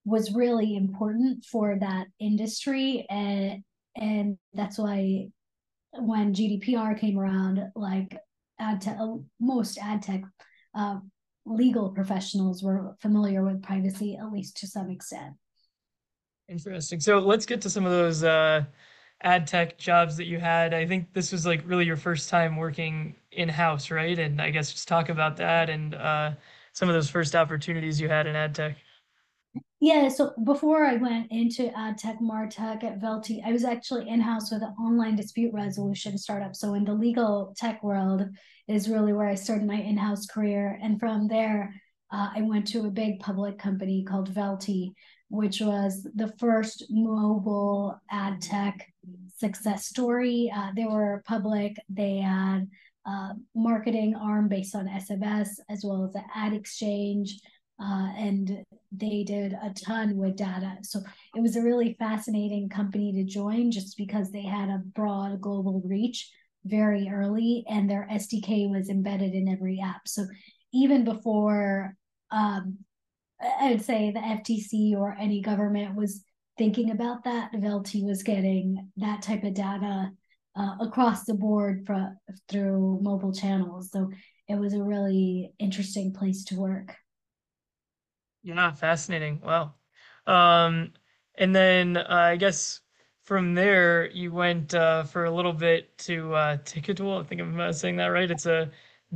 was 0.04 0.34
really 0.34 0.76
important 0.76 1.46
for 1.46 1.78
that 1.80 2.08
industry. 2.20 3.06
And, 3.10 3.64
and 3.96 4.38
that's 4.54 4.80
why 4.80 5.30
when 5.92 6.34
GDPR 6.34 7.00
came 7.00 7.20
around, 7.20 7.62
like 7.76 8.18
ad 8.60 8.82
tech, 8.82 8.98
most 9.40 9.78
ad 9.78 10.02
tech 10.02 10.24
uh, 10.74 10.98
legal 11.46 11.92
professionals 11.92 12.64
were 12.64 12.96
familiar 13.00 13.44
with 13.44 13.62
privacy, 13.62 14.18
at 14.20 14.32
least 14.32 14.58
to 14.58 14.68
some 14.68 14.90
extent. 14.90 15.34
Interesting. 16.50 17.00
So 17.00 17.20
let's 17.20 17.46
get 17.46 17.62
to 17.62 17.70
some 17.70 17.86
of 17.86 17.92
those 17.92 18.24
uh, 18.24 18.64
ad 19.24 19.48
tech 19.48 19.78
jobs 19.78 20.18
that 20.18 20.26
you 20.26 20.40
had. 20.40 20.74
I 20.74 20.86
think 20.86 21.14
this 21.14 21.32
was 21.32 21.46
like 21.46 21.62
really 21.66 21.86
your 21.86 21.98
first 21.98 22.30
time 22.30 22.58
working 22.58 23.16
in 23.32 23.50
house, 23.50 23.90
right? 23.90 24.18
And 24.18 24.42
I 24.42 24.50
guess 24.50 24.72
just 24.72 24.88
talk 24.88 25.10
about 25.10 25.38
that 25.38 25.70
and 25.70 25.96
uh, 25.96 26.32
some 26.74 26.90
of 26.90 26.96
those 26.96 27.10
first 27.10 27.36
opportunities 27.36 28.00
you 28.00 28.10
had 28.10 28.28
in 28.28 28.36
ad 28.36 28.54
tech. 28.54 28.78
Yeah, 29.80 30.08
so 30.08 30.34
before 30.46 30.86
I 30.86 30.96
went 30.96 31.30
into 31.30 31.78
ad 31.78 31.98
tech, 31.98 32.20
martech 32.20 32.84
at 32.84 33.02
Velti, 33.02 33.42
I 33.46 33.52
was 33.52 33.66
actually 33.66 34.08
in 34.08 34.22
house 34.22 34.50
with 34.52 34.62
an 34.62 34.74
online 34.80 35.16
dispute 35.16 35.54
resolution 35.54 36.18
startup. 36.18 36.56
So 36.56 36.74
in 36.74 36.86
the 36.86 36.94
legal 36.94 37.54
tech 37.58 37.84
world 37.84 38.26
is 38.68 38.90
really 38.90 39.12
where 39.12 39.28
I 39.28 39.36
started 39.36 39.68
my 39.68 39.76
in 39.76 39.98
house 39.98 40.26
career, 40.26 40.80
and 40.82 41.00
from 41.00 41.28
there, 41.28 41.74
uh, 42.12 42.30
I 42.34 42.42
went 42.44 42.68
to 42.68 42.86
a 42.86 42.92
big 42.92 43.20
public 43.20 43.60
company 43.60 44.06
called 44.06 44.34
Velti, 44.34 44.94
which 45.30 45.62
was 45.62 46.08
the 46.16 46.32
first 46.40 46.86
mobile 46.90 48.00
ad 48.10 48.42
tech 48.42 48.88
success 49.38 49.86
story. 49.88 50.52
Uh, 50.56 50.72
they 50.76 50.86
were 50.86 51.24
public. 51.26 51.76
They 51.90 52.18
had 52.18 52.68
uh, 53.06 53.34
marketing 53.56 54.16
arm 54.16 54.48
based 54.48 54.76
on 54.76 54.88
SMS 54.88 55.50
as 55.70 55.84
well 55.84 56.06
as 56.06 56.14
the 56.14 56.24
ad 56.36 56.54
exchange 56.54 57.40
uh, 57.82 58.10
and 58.18 58.64
they 58.92 59.24
did 59.24 59.54
a 59.54 59.74
ton 59.74 60.16
with 60.16 60.38
data. 60.38 60.78
So 60.84 61.00
it 61.36 61.42
was 61.42 61.56
a 61.56 61.62
really 61.62 61.96
fascinating 62.00 62.70
company 62.70 63.12
to 63.14 63.24
join 63.24 63.72
just 63.72 63.98
because 63.98 64.32
they 64.32 64.44
had 64.44 64.70
a 64.70 64.82
broad 64.94 65.42
global 65.42 65.82
reach 65.86 66.32
very 66.66 67.10
early 67.12 67.66
and 67.68 67.90
their 67.90 68.08
SDK 68.12 68.70
was 68.70 68.90
embedded 68.90 69.34
in 69.34 69.50
every 69.50 69.82
app. 69.84 70.08
So 70.08 70.26
even 70.74 71.04
before 71.04 71.96
um, 72.32 72.78
I 73.60 73.72
would 73.72 73.82
say 73.82 74.12
the 74.12 74.20
FTC 74.20 74.96
or 74.96 75.16
any 75.20 75.42
government 75.42 75.96
was 75.96 76.24
thinking 76.58 76.92
about 76.92 77.24
that, 77.24 77.52
Velti 77.54 78.04
was 78.06 78.24
getting 78.24 78.90
that 78.98 79.22
type 79.22 79.44
of 79.44 79.54
data 79.54 80.12
uh, 80.56 80.76
across 80.80 81.26
the 81.26 81.34
board 81.34 81.84
for, 81.86 82.16
through 82.50 83.00
mobile 83.02 83.34
channels. 83.34 83.92
So 83.92 84.12
it 84.48 84.56
was 84.56 84.74
a 84.74 84.84
really 84.84 85.52
interesting 85.60 86.14
place 86.14 86.44
to 86.46 86.56
work. 86.56 86.96
Yeah, 88.44 88.74
fascinating. 88.74 89.42
Wow. 89.42 89.74
Um, 90.28 90.94
and 91.36 91.56
then 91.56 91.98
uh, 91.98 92.06
I 92.10 92.36
guess 92.36 92.82
from 93.24 93.56
there 93.56 94.10
you 94.12 94.32
went 94.34 94.74
uh, 94.74 95.04
for 95.04 95.26
a 95.26 95.32
little 95.32 95.54
bit 95.54 95.98
to 96.00 96.34
uh, 96.34 96.58
Ticketul. 96.58 97.22
I 97.22 97.24
think 97.24 97.42
I'm 97.42 97.60
uh, 97.60 97.72
saying 97.72 97.96
that 97.98 98.08
right. 98.08 98.30
It's 98.30 98.46
a 98.46 98.70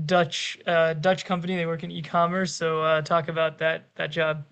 Dutch 0.05 0.57
uh, 0.67 0.93
Dutch 0.93 1.25
company. 1.25 1.55
They 1.55 1.65
work 1.65 1.83
in 1.83 1.91
e-commerce. 1.91 2.53
So 2.53 2.81
uh, 2.81 3.01
talk 3.01 3.27
about 3.27 3.57
that 3.59 3.89
that 3.95 4.11
job. 4.11 4.43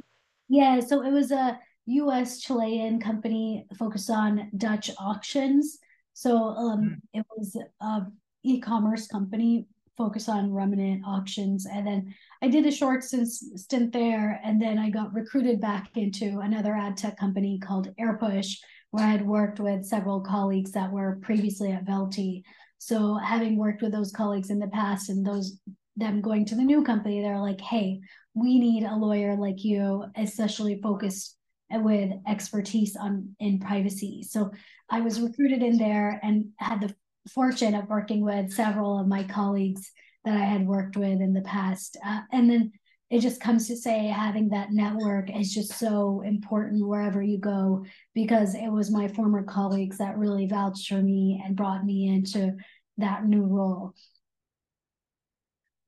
Yeah, 0.48 0.80
so 0.80 1.04
it 1.04 1.12
was 1.12 1.32
a 1.32 1.60
U.S. 1.88 2.42
Chilean 2.42 3.00
company 3.00 3.68
focused 3.78 4.10
on 4.10 4.50
Dutch 4.58 4.90
auctions. 5.00 5.80
So 6.14 6.38
um, 6.38 6.82
mm. 6.82 6.96
it 7.14 7.26
was 7.36 7.58
a 7.82 8.02
e-commerce 8.44 9.08
company 9.08 9.68
focused 9.98 10.30
on 10.30 10.52
remnant 10.52 11.04
auctions. 11.06 11.66
And 11.66 11.86
then 11.86 12.16
I 12.42 12.48
did 12.48 12.66
a 12.66 12.72
short 12.72 13.04
stint 13.04 13.94
there, 13.94 14.40
and 14.44 14.62
then 14.62 14.78
I 14.78 14.90
got 14.90 15.14
recruited 15.14 15.62
back 15.62 15.90
into 15.96 16.40
another 16.40 16.76
ad 16.76 16.98
tech 16.98 17.18
company 17.18 17.60
called 17.60 17.96
AirPush, 18.00 18.58
where 18.92 19.06
I 19.06 19.12
had 19.12 19.26
worked 19.26 19.60
with 19.60 19.86
several 19.86 20.22
colleagues 20.22 20.72
that 20.72 20.92
were 20.92 21.20
previously 21.22 21.72
at 21.72 21.86
Velti. 21.86 22.44
So 22.86 23.16
having 23.16 23.58
worked 23.58 23.82
with 23.82 23.92
those 23.92 24.12
colleagues 24.12 24.52
in 24.52 24.60
the 24.60 24.68
past 24.68 25.10
and 25.10 25.26
those 25.26 25.58
them 25.96 26.22
going 26.22 26.46
to 26.46 26.54
the 26.54 26.62
new 26.62 26.84
company, 26.84 27.20
they're 27.20 27.40
like, 27.40 27.60
hey, 27.60 28.00
we 28.36 28.60
need 28.60 28.84
a 28.84 28.96
lawyer 28.96 29.36
like 29.36 29.64
you, 29.64 30.06
especially 30.16 30.80
focused 30.84 31.36
with 31.72 32.12
expertise 32.28 32.96
on 32.96 33.36
in 33.40 33.60
privacy. 33.60 34.22
So 34.22 34.52
I 34.88 35.02
was 35.02 35.20
recruited 35.20 35.64
in 35.64 35.80
there 35.80 36.20
and 36.22 36.50
had 36.60 36.80
the 36.80 36.94
fortune 37.34 37.74
of 37.74 37.90
working 37.90 38.22
with 38.22 38.54
several 38.54 39.00
of 39.00 39.08
my 39.08 39.24
colleagues 39.24 39.92
that 40.24 40.38
I 40.38 40.46
had 40.46 40.68
worked 40.68 40.96
with 40.96 41.22
in 41.22 41.34
the 41.34 41.42
past. 41.42 41.98
Uh, 42.06 42.22
and 42.32 42.48
then 42.48 42.72
it 43.10 43.20
just 43.20 43.40
comes 43.40 43.68
to 43.68 43.78
say 43.78 44.08
having 44.08 44.50
that 44.50 44.72
network 44.72 45.30
is 45.36 45.54
just 45.54 45.74
so 45.74 46.22
important 46.22 46.86
wherever 46.86 47.22
you 47.22 47.38
go 47.38 47.86
because 48.14 48.56
it 48.56 48.70
was 48.70 48.92
my 48.92 49.08
former 49.08 49.44
colleagues 49.44 49.98
that 50.00 50.18
really 50.18 50.48
vouched 50.48 50.88
for 50.88 51.02
me 51.02 51.42
and 51.46 51.56
brought 51.56 51.86
me 51.86 52.08
into 52.08 52.56
that 52.98 53.26
new 53.26 53.44
role. 53.44 53.94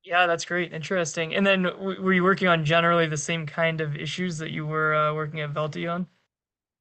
Yeah, 0.04 0.26
that's 0.26 0.44
great. 0.44 0.72
Interesting. 0.72 1.34
And 1.34 1.46
then 1.46 1.64
w- 1.64 2.00
were 2.00 2.12
you 2.12 2.22
working 2.22 2.48
on 2.48 2.64
generally 2.64 3.06
the 3.06 3.16
same 3.16 3.46
kind 3.46 3.80
of 3.80 3.94
issues 3.96 4.38
that 4.38 4.50
you 4.50 4.66
were 4.66 4.94
uh, 4.94 5.14
working 5.14 5.40
at 5.40 5.52
Velti 5.52 5.92
on? 5.92 6.06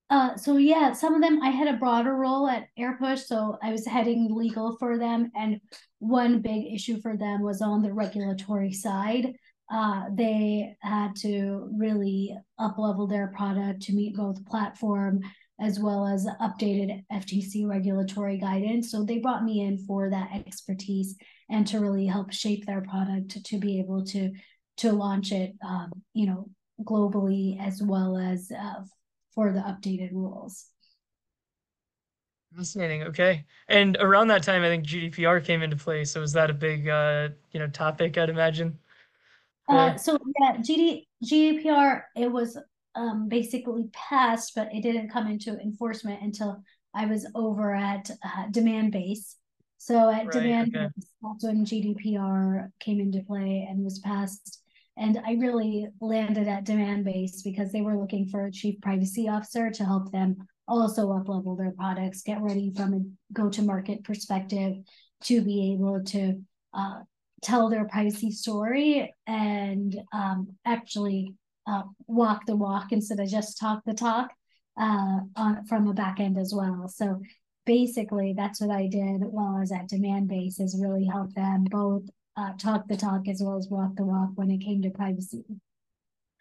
Uh, 0.09 0.37
so 0.37 0.55
yeah, 0.55 0.93
some 0.93 1.13
of 1.13 1.21
them 1.21 1.41
I 1.43 1.49
had 1.49 1.67
a 1.67 1.77
broader 1.77 2.15
role 2.15 2.47
at 2.47 2.67
AirPush, 2.79 3.25
so 3.25 3.57
I 3.61 3.71
was 3.71 3.85
heading 3.85 4.33
legal 4.33 4.77
for 4.77 4.97
them, 4.97 5.31
and 5.35 5.59
one 5.99 6.41
big 6.41 6.73
issue 6.73 7.01
for 7.01 7.17
them 7.17 7.41
was 7.41 7.61
on 7.61 7.81
the 7.81 7.91
regulatory 7.93 8.71
side. 8.71 9.33
Uh, 9.69 10.05
they 10.13 10.77
had 10.79 11.13
to 11.17 11.69
really 11.77 12.33
up 12.57 12.77
level 12.77 13.05
their 13.05 13.27
product 13.35 13.81
to 13.81 13.93
meet 13.93 14.15
both 14.15 14.45
platform 14.45 15.19
as 15.59 15.79
well 15.79 16.05
as 16.05 16.27
updated 16.41 17.03
FTC 17.11 17.67
regulatory 17.67 18.37
guidance. 18.37 18.91
So 18.91 19.03
they 19.03 19.17
brought 19.19 19.43
me 19.43 19.61
in 19.61 19.77
for 19.79 20.09
that 20.09 20.29
expertise 20.33 21.15
and 21.49 21.65
to 21.67 21.79
really 21.79 22.05
help 22.05 22.31
shape 22.31 22.65
their 22.65 22.81
product 22.81 23.29
to, 23.31 23.43
to 23.43 23.57
be 23.57 23.79
able 23.79 24.05
to 24.05 24.31
to 24.77 24.91
launch 24.91 25.31
it, 25.31 25.53
um, 25.67 25.91
you 26.13 26.27
know, 26.27 26.47
globally 26.83 27.59
as 27.59 27.81
well 27.81 28.15
as 28.15 28.51
uh, 28.51 28.83
for 29.33 29.51
the 29.51 29.59
updated 29.59 30.11
rules. 30.11 30.67
Fascinating. 32.55 33.03
Okay. 33.03 33.45
And 33.67 33.97
around 33.99 34.27
that 34.29 34.43
time, 34.43 34.63
I 34.63 34.67
think 34.67 34.85
GDPR 34.85 35.43
came 35.43 35.61
into 35.61 35.75
play. 35.75 36.05
So 36.05 36.21
was 36.21 36.33
that 36.33 36.49
a 36.49 36.53
big, 36.53 36.87
uh, 36.87 37.29
you 37.51 37.59
know, 37.59 37.67
topic, 37.67 38.17
I'd 38.17 38.29
imagine? 38.29 38.77
Uh, 39.67 39.97
so 39.97 40.17
yeah, 40.39 40.57
GD, 40.57 41.03
GDPR, 41.25 42.03
it 42.15 42.31
was 42.31 42.57
um, 42.97 43.29
basically 43.29 43.85
passed, 43.93 44.53
but 44.55 44.73
it 44.73 44.81
didn't 44.81 45.09
come 45.09 45.27
into 45.27 45.57
enforcement 45.59 46.21
until 46.21 46.63
I 46.93 47.05
was 47.05 47.27
over 47.35 47.73
at 47.73 48.09
uh, 48.09 48.47
Demandbase. 48.49 49.35
So 49.77 50.09
at 50.09 50.25
Right. 50.25 50.31
Demand 50.31 50.75
Okay. 50.75 50.87
Base, 50.95 51.07
that's 51.21 51.43
when 51.43 51.63
GDPR 51.63 52.71
came 52.79 52.99
into 52.99 53.21
play 53.21 53.67
and 53.69 53.83
was 53.83 53.99
passed. 53.99 54.63
And 54.97 55.21
I 55.25 55.33
really 55.33 55.87
landed 56.01 56.47
at 56.47 56.65
Demandbase 56.65 57.43
because 57.43 57.71
they 57.71 57.81
were 57.81 57.99
looking 57.99 58.27
for 58.27 58.45
a 58.45 58.51
chief 58.51 58.81
privacy 58.81 59.29
officer 59.29 59.69
to 59.69 59.85
help 59.85 60.11
them 60.11 60.37
also 60.67 61.11
up 61.11 61.29
level 61.29 61.55
their 61.55 61.71
products, 61.71 62.23
get 62.23 62.41
ready 62.41 62.73
from 62.75 62.93
a 62.93 63.33
go 63.33 63.49
to 63.49 63.61
market 63.61 64.03
perspective 64.03 64.77
to 65.21 65.41
be 65.41 65.73
able 65.73 66.03
to 66.03 66.41
uh, 66.73 67.01
tell 67.43 67.69
their 67.69 67.85
privacy 67.85 68.31
story 68.31 69.13
and 69.27 69.95
um, 70.11 70.47
actually 70.65 71.35
uh, 71.67 71.83
walk 72.07 72.45
the 72.45 72.55
walk 72.55 72.91
instead 72.91 73.19
of 73.19 73.27
just 73.27 73.59
talk 73.59 73.83
the 73.85 73.93
talk 73.93 74.31
uh, 74.79 75.19
on, 75.35 75.65
from 75.65 75.87
a 75.87 75.93
back 75.93 76.19
end 76.19 76.37
as 76.37 76.53
well. 76.55 76.87
So 76.87 77.21
basically, 77.65 78.33
that's 78.35 78.61
what 78.61 78.71
I 78.71 78.87
did 78.87 79.19
while 79.19 79.55
I 79.57 79.59
was 79.59 79.71
at 79.71 79.89
Demandbase 79.89 80.61
is 80.61 80.79
really 80.81 81.05
help 81.05 81.33
them 81.33 81.65
both 81.69 82.03
uh, 82.37 82.53
talk 82.57 82.87
the 82.87 82.95
talk 82.95 83.27
as 83.27 83.41
well 83.43 83.57
as 83.57 83.67
walk 83.69 83.95
the 83.95 84.05
walk 84.05 84.29
when 84.35 84.49
it 84.49 84.59
came 84.59 84.81
to 84.83 84.89
privacy. 84.89 85.43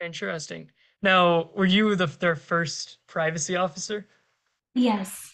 Interesting. 0.01 0.71
Now, 1.03 1.51
were 1.55 1.67
you 1.67 1.95
the 1.97 2.07
their 2.07 2.37
first 2.37 2.99
privacy 3.07 3.57
officer? 3.57 4.07
Yes. 4.75 5.33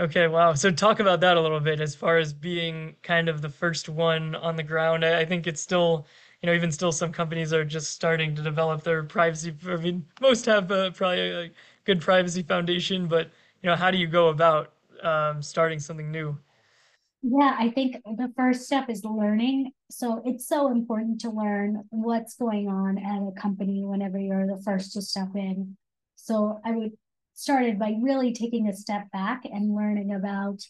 Okay, 0.00 0.28
wow. 0.28 0.54
So 0.54 0.70
talk 0.70 0.98
about 0.98 1.20
that 1.20 1.36
a 1.36 1.40
little 1.40 1.60
bit 1.60 1.80
as 1.80 1.94
far 1.94 2.16
as 2.16 2.32
being 2.32 2.96
kind 3.02 3.28
of 3.28 3.42
the 3.42 3.50
first 3.50 3.88
one 3.88 4.34
on 4.34 4.56
the 4.56 4.62
ground. 4.62 5.04
I, 5.04 5.20
I 5.20 5.24
think 5.26 5.46
it's 5.46 5.60
still, 5.60 6.06
you 6.42 6.46
know, 6.46 6.54
even 6.54 6.72
still 6.72 6.92
some 6.92 7.12
companies 7.12 7.52
are 7.52 7.64
just 7.64 7.92
starting 7.92 8.34
to 8.34 8.42
develop 8.42 8.82
their 8.82 9.02
privacy. 9.02 9.54
I 9.66 9.76
mean, 9.76 10.06
most 10.20 10.46
have 10.46 10.70
uh, 10.70 10.90
probably 10.90 11.30
a 11.30 11.50
good 11.84 12.00
privacy 12.00 12.42
foundation, 12.42 13.06
but 13.06 13.30
you 13.62 13.68
know, 13.68 13.76
how 13.76 13.90
do 13.90 13.98
you 13.98 14.06
go 14.06 14.28
about 14.28 14.72
um, 15.02 15.42
starting 15.42 15.78
something 15.78 16.10
new? 16.10 16.38
Yeah, 17.22 17.54
I 17.58 17.68
think 17.70 17.96
the 18.04 18.32
first 18.34 18.62
step 18.62 18.88
is 18.88 19.04
learning. 19.04 19.72
So 19.90 20.22
it's 20.24 20.48
so 20.48 20.70
important 20.70 21.20
to 21.22 21.30
learn 21.30 21.84
what's 21.90 22.36
going 22.36 22.68
on 22.68 22.96
at 22.96 23.20
a 23.20 23.32
company 23.38 23.84
whenever 23.84 24.18
you're 24.18 24.46
the 24.46 24.62
first 24.62 24.94
to 24.94 25.02
step 25.02 25.28
in. 25.34 25.76
So 26.16 26.60
I 26.64 26.72
would 26.72 26.92
started 27.34 27.78
by 27.78 27.96
really 28.00 28.32
taking 28.34 28.68
a 28.68 28.76
step 28.76 29.10
back 29.12 29.42
and 29.44 29.74
learning 29.74 30.12
about 30.12 30.60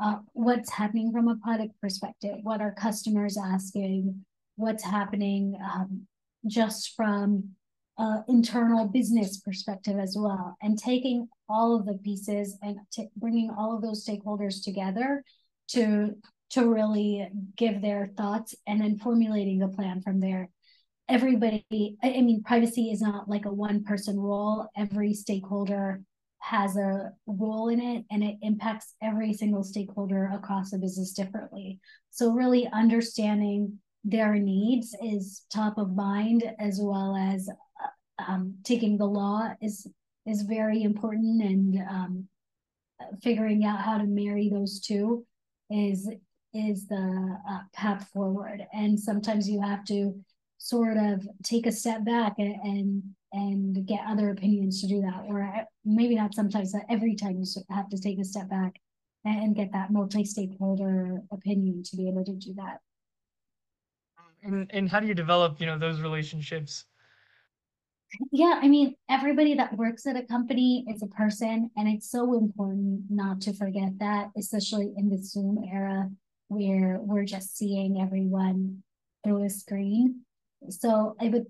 uh, 0.00 0.16
what's 0.32 0.72
happening 0.72 1.12
from 1.12 1.28
a 1.28 1.36
product 1.36 1.72
perspective, 1.80 2.36
what 2.42 2.60
are 2.60 2.72
customers 2.72 3.38
asking, 3.38 4.24
what's 4.56 4.84
happening 4.84 5.56
um, 5.62 6.06
just 6.46 6.94
from 6.96 7.56
internal 8.28 8.86
business 8.86 9.40
perspective 9.40 9.98
as 9.98 10.16
well, 10.18 10.56
and 10.60 10.78
taking 10.78 11.28
all 11.48 11.74
of 11.74 11.86
the 11.86 11.94
pieces 11.94 12.58
and 12.62 12.76
t- 12.92 13.08
bringing 13.16 13.50
all 13.56 13.74
of 13.74 13.82
those 13.82 14.04
stakeholders 14.04 14.62
together 14.62 15.22
to 15.68 16.14
to 16.48 16.72
really 16.72 17.28
give 17.56 17.82
their 17.82 18.10
thoughts 18.16 18.54
and 18.66 18.80
then 18.80 18.98
formulating 18.98 19.62
a 19.62 19.68
plan 19.68 20.00
from 20.00 20.20
there. 20.20 20.48
Everybody 21.08 21.96
i 22.02 22.20
mean 22.20 22.42
privacy 22.44 22.90
is 22.90 23.00
not 23.00 23.28
like 23.28 23.46
a 23.46 23.52
one 23.52 23.84
person 23.84 24.18
role. 24.18 24.68
Every 24.76 25.14
stakeholder 25.14 26.02
has 26.40 26.76
a 26.76 27.10
role 27.26 27.68
in 27.68 27.80
it 27.80 28.04
and 28.10 28.22
it 28.22 28.36
impacts 28.42 28.94
every 29.02 29.32
single 29.32 29.64
stakeholder 29.64 30.30
across 30.32 30.70
the 30.70 30.78
business 30.78 31.12
differently. 31.12 31.80
So 32.10 32.32
really 32.32 32.68
understanding 32.72 33.78
their 34.06 34.36
needs 34.36 34.94
is 35.02 35.44
top 35.52 35.78
of 35.78 35.94
mind 35.96 36.44
as 36.60 36.78
well 36.80 37.16
as 37.16 37.48
uh, 37.48 38.22
um, 38.26 38.54
taking 38.62 38.96
the 38.96 39.04
law 39.04 39.50
is 39.60 39.86
is 40.26 40.42
very 40.42 40.82
important 40.84 41.42
and 41.42 41.76
um, 41.90 42.28
figuring 43.22 43.64
out 43.64 43.80
how 43.80 43.98
to 43.98 44.04
marry 44.04 44.48
those 44.48 44.80
two 44.80 45.26
is 45.70 46.08
is 46.54 46.86
the 46.86 47.36
uh, 47.50 47.58
path 47.74 48.08
forward. 48.14 48.64
And 48.72 48.98
sometimes 48.98 49.48
you 49.50 49.60
have 49.60 49.84
to 49.86 50.14
sort 50.58 50.96
of 50.96 51.26
take 51.42 51.66
a 51.66 51.72
step 51.72 52.04
back 52.04 52.34
and 52.38 52.54
and, 52.62 53.02
and 53.32 53.86
get 53.86 54.00
other 54.06 54.30
opinions 54.30 54.80
to 54.80 54.86
do 54.86 55.00
that. 55.00 55.24
Or 55.26 55.66
maybe 55.84 56.14
not 56.14 56.32
sometimes 56.32 56.74
every 56.88 57.16
time 57.16 57.38
you 57.40 57.46
have 57.70 57.88
to 57.90 57.98
take 57.98 58.20
a 58.20 58.24
step 58.24 58.48
back 58.48 58.76
and 59.24 59.56
get 59.56 59.72
that 59.72 59.90
multi-stakeholder 59.90 61.22
opinion 61.32 61.82
to 61.82 61.96
be 61.96 62.08
able 62.08 62.24
to 62.24 62.34
do 62.34 62.54
that 62.54 62.78
And 64.42 64.70
and 64.72 64.88
how 64.88 65.00
do 65.00 65.06
you 65.06 65.14
develop, 65.14 65.60
you 65.60 65.66
know, 65.66 65.78
those 65.78 66.00
relationships? 66.00 66.84
yeah 68.32 68.58
i 68.62 68.68
mean 68.68 68.94
everybody 69.10 69.54
that 69.54 69.76
works 69.76 70.06
at 70.06 70.16
a 70.16 70.22
company 70.22 70.84
is 70.88 71.02
a 71.02 71.06
person 71.08 71.70
and 71.76 71.88
it's 71.88 72.10
so 72.10 72.38
important 72.38 73.00
not 73.10 73.40
to 73.40 73.52
forget 73.52 73.98
that 73.98 74.30
especially 74.36 74.92
in 74.96 75.08
the 75.08 75.18
zoom 75.18 75.62
era 75.70 76.08
where 76.48 76.98
we're 77.00 77.24
just 77.24 77.56
seeing 77.56 78.00
everyone 78.00 78.82
through 79.24 79.44
a 79.44 79.50
screen 79.50 80.20
so 80.68 81.16
i 81.20 81.28
would 81.28 81.46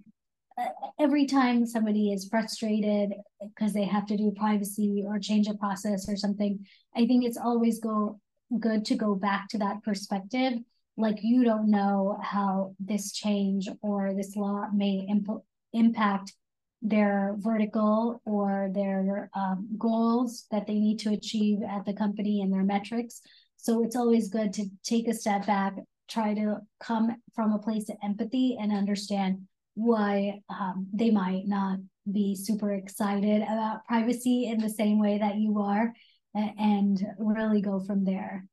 every 0.99 1.27
time 1.27 1.67
somebody 1.67 2.13
is 2.13 2.29
frustrated 2.29 3.13
because 3.41 3.75
they 3.75 3.85
have 3.85 4.07
to 4.07 4.17
do 4.17 4.33
privacy 4.35 5.05
or 5.07 5.19
change 5.19 5.49
a 5.49 5.55
process 5.55 6.09
or 6.09 6.17
something 6.17 6.59
i 6.97 7.07
think 7.07 7.25
it's 7.25 7.39
always 7.39 7.79
go 7.79 8.19
good 8.59 8.85
to 8.85 8.95
go 8.95 9.15
back 9.15 9.49
to 9.49 9.59
that 9.59 9.83
perspective 9.83 10.55
like 10.97 11.19
you 11.23 11.45
don't 11.45 11.71
know 11.71 12.19
how 12.23 12.75
this 12.81 13.13
change 13.13 13.69
or 13.83 14.15
this 14.15 14.35
law 14.37 14.67
may 14.73 15.07
imp- 15.09 15.45
impact 15.73 16.33
their 16.83 17.35
vertical 17.39 18.21
or 18.25 18.71
their 18.73 19.31
um, 19.35 19.69
goals 19.79 20.47
that 20.51 20.67
they 20.67 20.75
need 20.75 20.99
to 21.01 21.13
achieve 21.13 21.59
at 21.69 21.85
the 21.85 21.93
company 21.93 22.43
and 22.43 22.53
their 22.53 22.65
metrics. 22.65 23.21
So 23.57 23.83
it's 23.83 23.97
always 23.97 24.29
good 24.29 24.53
to 24.55 24.67
take 24.85 25.09
a 25.09 25.15
step 25.15 25.47
back, 25.47 25.75
try 26.09 26.35
to 26.35 26.59
come 26.81 27.17
from 27.35 27.53
a 27.53 27.59
place 27.59 27.89
of 27.89 27.97
empathy 28.03 28.57
and 28.61 28.73
understand 28.73 29.41
why 29.75 30.41
um, 30.49 30.87
they 30.93 31.11
might 31.11 31.47
not 31.47 31.79
be 32.11 32.35
super 32.35 32.73
excited 32.73 33.43
about 33.43 33.85
privacy 33.85 34.47
in 34.47 34.59
the 34.59 34.71
same 34.71 35.01
way 35.01 35.19
that 35.19 35.37
you 35.37 35.59
are 35.59 35.93
and 36.35 37.05
really 37.19 37.61
go 37.61 37.81
from 37.81 38.05
there. 38.05 38.47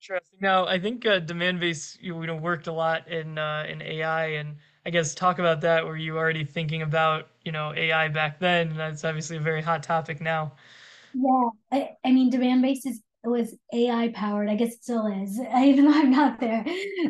Interesting. 0.00 0.38
Now, 0.40 0.66
I 0.66 0.78
think 0.78 1.04
uh, 1.06 1.20
Demandbase, 1.20 1.98
you 2.00 2.24
know, 2.26 2.36
worked 2.36 2.66
a 2.68 2.72
lot 2.72 3.08
in 3.08 3.36
uh, 3.36 3.64
in 3.68 3.82
AI, 3.82 4.26
and 4.26 4.56
I 4.86 4.90
guess 4.90 5.14
talk 5.14 5.38
about 5.38 5.60
that. 5.62 5.84
Were 5.86 5.96
you 5.96 6.16
already 6.16 6.44
thinking 6.44 6.82
about 6.82 7.28
you 7.44 7.52
know 7.52 7.72
AI 7.76 8.08
back 8.08 8.38
then? 8.38 8.76
That's 8.76 9.04
obviously 9.04 9.36
a 9.36 9.40
very 9.40 9.60
hot 9.62 9.82
topic 9.82 10.20
now. 10.20 10.52
Yeah, 11.12 11.48
I, 11.72 11.90
I 12.04 12.12
mean, 12.12 12.30
Demandbase 12.30 12.86
is 12.86 13.02
it 13.24 13.28
was 13.28 13.56
AI 13.74 14.08
powered. 14.14 14.48
I 14.48 14.54
guess 14.54 14.74
it 14.74 14.82
still 14.82 15.06
is, 15.06 15.38
even 15.58 15.84
though 15.84 15.98
I'm 15.98 16.10
not 16.10 16.40
there. 16.40 16.64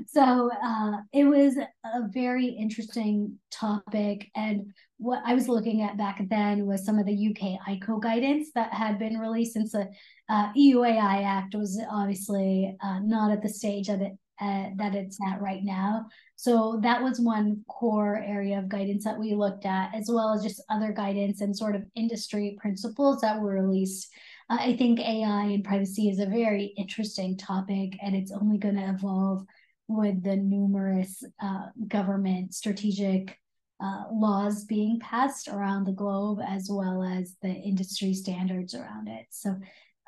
So 0.06 0.50
uh, 0.62 0.92
it 1.12 1.24
was 1.24 1.56
a 1.56 2.08
very 2.08 2.46
interesting 2.46 3.38
topic. 3.50 4.30
And 4.34 4.72
what 4.96 5.22
I 5.24 5.34
was 5.34 5.48
looking 5.48 5.82
at 5.82 5.96
back 5.96 6.20
then 6.28 6.66
was 6.66 6.84
some 6.84 6.98
of 6.98 7.06
the 7.06 7.28
UK 7.28 7.60
ICO 7.68 8.02
guidance 8.02 8.50
that 8.54 8.72
had 8.72 8.98
been 8.98 9.18
released 9.18 9.52
since 9.52 9.72
the 9.72 9.88
uh, 10.28 10.50
EU 10.54 10.82
AI 10.84 11.22
Act 11.22 11.54
was 11.54 11.80
obviously 11.90 12.76
uh, 12.82 13.00
not 13.00 13.30
at 13.30 13.42
the 13.42 13.48
stage 13.48 13.86
that 13.88 14.00
it 14.00 14.12
uh, 14.40 14.68
that 14.76 14.94
it's 14.94 15.18
at 15.26 15.40
right 15.40 15.64
now. 15.64 16.06
So 16.36 16.78
that 16.84 17.02
was 17.02 17.18
one 17.18 17.64
core 17.68 18.22
area 18.24 18.58
of 18.58 18.68
guidance 18.68 19.02
that 19.02 19.18
we 19.18 19.34
looked 19.34 19.66
at, 19.66 19.92
as 19.94 20.08
well 20.08 20.32
as 20.32 20.44
just 20.44 20.62
other 20.70 20.92
guidance 20.92 21.40
and 21.40 21.56
sort 21.56 21.74
of 21.74 21.82
industry 21.96 22.56
principles 22.60 23.20
that 23.20 23.40
were 23.40 23.54
released. 23.54 24.08
I 24.50 24.76
think 24.76 25.00
AI 25.00 25.44
and 25.44 25.64
privacy 25.64 26.08
is 26.08 26.20
a 26.20 26.26
very 26.26 26.72
interesting 26.76 27.36
topic, 27.36 27.98
and 28.02 28.16
it's 28.16 28.32
only 28.32 28.56
going 28.56 28.76
to 28.76 28.88
evolve 28.88 29.44
with 29.88 30.22
the 30.22 30.36
numerous 30.36 31.22
uh, 31.42 31.66
government 31.86 32.54
strategic 32.54 33.38
uh, 33.80 34.04
laws 34.10 34.64
being 34.64 35.00
passed 35.00 35.48
around 35.48 35.84
the 35.84 35.92
globe, 35.92 36.40
as 36.46 36.68
well 36.70 37.02
as 37.02 37.36
the 37.42 37.48
industry 37.48 38.14
standards 38.14 38.74
around 38.74 39.08
it. 39.08 39.26
So 39.30 39.54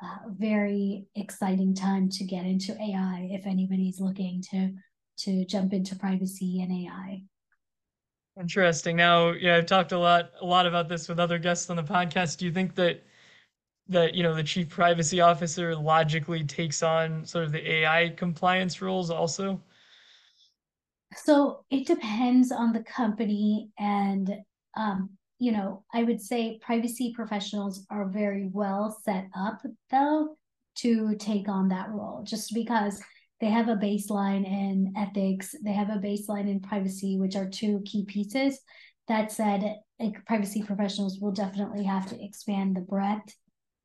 uh, 0.03 0.17
very 0.29 1.05
exciting 1.15 1.75
time 1.75 2.09
to 2.09 2.23
get 2.23 2.45
into 2.45 2.73
AI 2.73 3.29
if 3.31 3.45
anybody's 3.45 3.99
looking 3.99 4.41
to 4.51 4.73
to 5.19 5.45
jump 5.45 5.71
into 5.71 5.95
privacy 5.95 6.61
and 6.61 6.71
AI. 6.71 7.21
Interesting. 8.39 8.95
Now, 8.95 9.31
yeah, 9.31 9.57
I've 9.57 9.67
talked 9.67 9.91
a 9.91 9.99
lot 9.99 10.31
a 10.41 10.45
lot 10.45 10.65
about 10.65 10.89
this 10.89 11.07
with 11.07 11.19
other 11.19 11.37
guests 11.37 11.69
on 11.69 11.75
the 11.75 11.83
podcast. 11.83 12.37
Do 12.37 12.45
you 12.45 12.51
think 12.51 12.73
that 12.75 13.03
that 13.91 14.15
you 14.15 14.23
know 14.23 14.33
the 14.33 14.43
chief 14.43 14.69
privacy 14.69 15.21
officer 15.21 15.75
logically 15.75 16.43
takes 16.43 16.81
on 16.83 17.25
sort 17.25 17.45
of 17.45 17.51
the 17.51 17.71
AI 17.71 18.09
compliance 18.09 18.81
roles 18.81 19.09
also? 19.09 19.61
So 21.15 21.65
it 21.69 21.85
depends 21.85 22.51
on 22.51 22.73
the 22.73 22.83
company 22.83 23.69
and 23.77 24.33
um, 24.75 25.09
you 25.39 25.51
know, 25.51 25.83
I 25.93 26.03
would 26.03 26.21
say 26.21 26.59
privacy 26.61 27.13
professionals 27.15 27.85
are 27.89 28.07
very 28.07 28.47
well 28.51 28.95
set 29.03 29.27
up 29.35 29.61
though 29.89 30.37
to 30.75 31.15
take 31.15 31.49
on 31.49 31.69
that 31.69 31.89
role 31.89 32.23
just 32.23 32.53
because 32.53 33.01
they 33.41 33.49
have 33.49 33.67
a 33.67 33.75
baseline 33.75 34.45
in 34.45 34.93
ethics, 34.95 35.55
they 35.63 35.73
have 35.73 35.89
a 35.89 35.99
baseline 35.99 36.47
in 36.47 36.59
privacy, 36.59 37.17
which 37.17 37.35
are 37.35 37.49
two 37.49 37.81
key 37.85 38.05
pieces. 38.05 38.59
That 39.07 39.31
said, 39.31 39.77
privacy 40.27 40.61
professionals 40.61 41.19
will 41.19 41.31
definitely 41.31 41.83
have 41.85 42.07
to 42.09 42.23
expand 42.23 42.75
the 42.75 42.81
breadth 42.81 43.35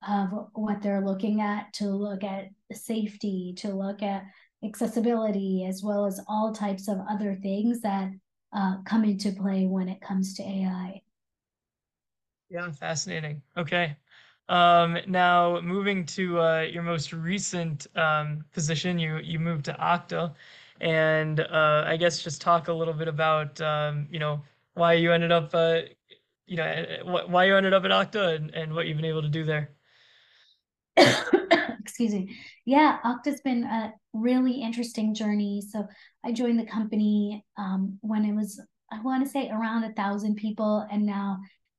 of 0.09 0.49
what 0.55 0.83
they're 0.83 1.05
looking 1.05 1.41
at 1.41 1.73
to 1.75 1.87
look 1.91 2.25
at 2.25 2.49
safety, 2.73 3.55
to 3.59 3.71
look 3.71 4.03
at 4.03 4.25
accessibility, 4.65 5.65
as 5.69 5.83
well 5.83 6.07
as 6.07 6.21
all 6.29 6.53
types 6.53 6.89
of 6.89 6.99
other 7.09 7.35
things 7.35 7.81
that 7.83 8.11
uh, 8.53 8.77
come 8.85 9.05
into 9.05 9.33
play 9.33 9.67
when 9.67 9.89
it 9.89 10.01
comes 10.01 10.35
to 10.35 10.43
AI. 10.43 11.03
Yeah, 12.49 12.71
fascinating. 12.73 13.43
Okay. 13.57 13.97
Um, 14.49 14.99
now 15.09 15.61
moving 15.61 16.07
to 16.07 16.41
uh, 16.41 16.61
your 16.63 16.83
most 16.85 17.13
recent 17.13 17.87
um, 17.97 18.45
position, 18.53 18.99
you 18.99 19.19
you 19.19 19.41
moved 19.41 19.65
to 19.67 19.73
Okta, 19.75 20.35
and 20.81 21.41
uh, 21.41 21.85
I 21.87 21.97
guess 21.97 22.23
just 22.23 22.41
talk 22.41 22.69
a 22.69 22.73
little 22.73 22.95
bit 22.95 23.09
about 23.09 23.61
um, 23.61 24.07
you 24.11 24.21
know 24.21 24.43
why 24.75 24.93
you 24.95 25.13
ended 25.13 25.33
up 25.33 25.53
uh, 25.55 25.81
you 26.47 26.57
know 26.57 26.65
eh, 26.65 26.99
eh, 27.01 27.03
why 27.03 27.45
you 27.47 27.57
ended 27.57 27.75
up 27.75 27.85
at 27.85 27.91
Okta 27.91 28.37
and, 28.37 28.55
and 28.55 28.75
what 28.75 28.87
you've 28.87 28.97
been 28.97 29.07
able 29.07 29.23
to 29.23 29.29
do 29.29 29.45
there. 29.45 29.76
Excuse 31.81 32.13
me. 32.13 32.37
Yeah, 32.65 32.99
Okta's 33.05 33.41
been 33.41 33.65
a 33.65 33.93
really 34.13 34.61
interesting 34.61 35.15
journey. 35.15 35.63
So 35.69 35.87
I 36.25 36.33
joined 36.33 36.59
the 36.59 36.67
company 36.67 37.45
um, 37.57 37.99
when 38.01 38.25
it 38.25 38.35
was 38.35 38.61
I 38.93 39.01
want 39.01 39.25
to 39.25 39.31
say 39.31 39.51
around 39.51 39.85
a 39.85 39.93
thousand 39.95 40.37
people, 40.37 40.87
and 40.91 41.05
now 41.05 41.39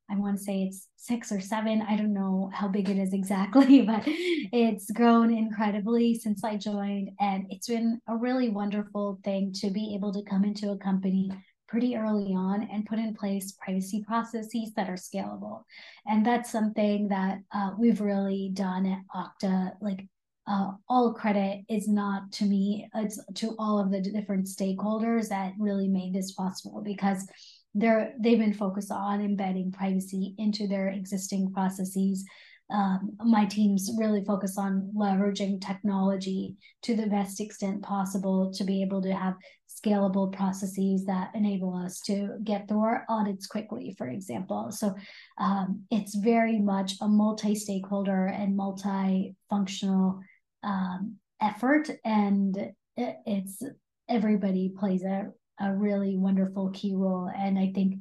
I 0.10 0.16
want 0.16 0.38
to 0.38 0.44
say 0.44 0.64
it's 0.64 0.88
six 0.96 1.32
or 1.32 1.40
seven. 1.40 1.82
I 1.82 1.96
don't 1.96 2.14
know 2.14 2.50
how 2.54 2.68
big 2.68 2.90
it 2.90 2.98
is 2.98 3.14
exactly, 3.14 3.82
but 3.86 4.04
it's 4.06 4.92
grown 4.92 5.34
incredibly 5.34 6.16
since 6.16 6.44
I 6.44 6.58
joined. 6.58 7.12
And 7.20 7.46
it's 7.50 7.68
been 7.68 8.00
a 8.08 8.16
really 8.16 8.50
wonderful 8.50 9.20
thing 9.24 9.54
to 9.62 9.70
be 9.70 9.96
able 9.96 10.14
to 10.14 10.24
come 10.24 10.44
into 10.44 10.72
a 10.72 10.78
company 10.78 11.32
pretty 11.68 11.96
early 11.96 12.34
on 12.34 12.68
and 12.72 12.86
put 12.86 13.00
in 13.00 13.14
place 13.14 13.54
privacy 13.54 14.04
processes 14.08 14.72
that 14.76 14.90
are 14.90 14.94
scalable. 14.94 15.64
And 16.06 16.26
that's 16.26 16.52
something 16.52 17.10
that 17.10 17.40
uh, 17.54 17.72
we've 17.78 18.02
really 18.02 18.52
done 18.54 18.86
at 18.86 19.02
Okta. 19.16 19.74
Like 19.82 20.08
uh, 20.48 20.72
all 20.88 21.14
credit 21.14 21.66
is 21.70 21.88
not 21.88 22.32
to 22.32 22.46
me, 22.46 22.90
it's 22.96 23.20
to 23.36 23.56
all 23.60 23.80
of 23.80 23.92
the 23.92 24.02
different 24.02 24.48
stakeholders 24.48 25.28
that 25.30 25.54
really 25.60 25.90
made 25.90 26.14
this 26.14 26.32
possible 26.32 26.82
because 26.82 27.28
they're 27.76 28.14
they've 28.20 28.40
been 28.40 28.54
focused 28.54 28.92
on 28.92 29.22
embedding 29.22 29.72
privacy 29.72 30.34
into 30.38 30.68
their 30.68 30.90
existing 30.90 31.52
processes. 31.54 32.26
Um, 32.70 33.12
my 33.24 33.46
teams 33.46 33.92
really 33.98 34.26
focus 34.26 34.58
on 34.58 34.92
leveraging 34.96 35.66
technology 35.66 36.58
to 36.82 36.96
the 36.96 37.08
best 37.08 37.40
extent 37.40 37.82
possible 37.82 38.52
to 38.54 38.64
be 38.66 38.82
able 38.82 39.02
to 39.04 39.14
have 39.14 39.36
scalable 39.80 40.32
processes 40.32 41.06
that 41.06 41.32
enable 41.36 41.76
us 41.76 42.02
to 42.02 42.38
get 42.44 42.68
through 42.68 42.82
our 42.82 43.06
audits 43.10 43.48
quickly, 43.48 43.94
for 43.98 44.08
example. 44.08 44.72
So 44.72 44.96
um, 45.38 45.84
it's 45.92 46.16
very 46.16 46.60
much 46.60 46.94
a 47.02 47.08
multi-stakeholder 47.08 48.28
and 48.28 48.56
multi-functional 48.56 50.20
um, 50.64 51.16
effort, 51.42 51.90
and 52.04 52.72
it's 52.98 53.62
everybody 54.10 54.74
plays 54.78 55.04
a 55.04 55.28
a 55.60 55.74
really 55.74 56.18
wonderful 56.18 56.70
key 56.72 56.94
role. 56.96 57.30
And 57.36 57.58
I 57.58 57.72
think 57.74 57.96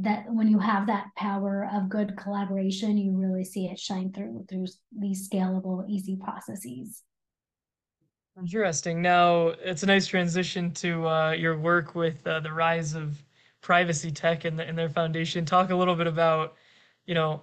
that 0.00 0.24
when 0.28 0.48
you 0.48 0.58
have 0.58 0.86
that 0.86 1.06
power 1.16 1.68
of 1.72 1.88
good 1.88 2.16
collaboration, 2.16 2.96
you 2.96 3.16
really 3.16 3.44
see 3.44 3.66
it 3.66 3.78
shine 3.78 4.12
through 4.12 4.46
through 4.48 4.66
these 4.96 5.28
scalable, 5.28 5.84
easy 5.88 6.16
processes. 6.16 7.02
Interesting. 8.38 9.02
Now 9.02 9.48
it's 9.62 9.82
a 9.82 9.86
nice 9.86 10.06
transition 10.06 10.72
to 10.74 11.06
uh, 11.08 11.30
your 11.32 11.58
work 11.58 11.94
with 11.94 12.26
uh, 12.26 12.40
the 12.40 12.52
rise 12.52 12.94
of 12.94 13.22
privacy 13.60 14.10
tech 14.10 14.44
and, 14.44 14.58
the, 14.58 14.66
and 14.66 14.76
their 14.76 14.88
foundation. 14.88 15.44
Talk 15.44 15.70
a 15.70 15.76
little 15.76 15.94
bit 15.94 16.06
about, 16.06 16.54
you 17.06 17.14
know, 17.14 17.42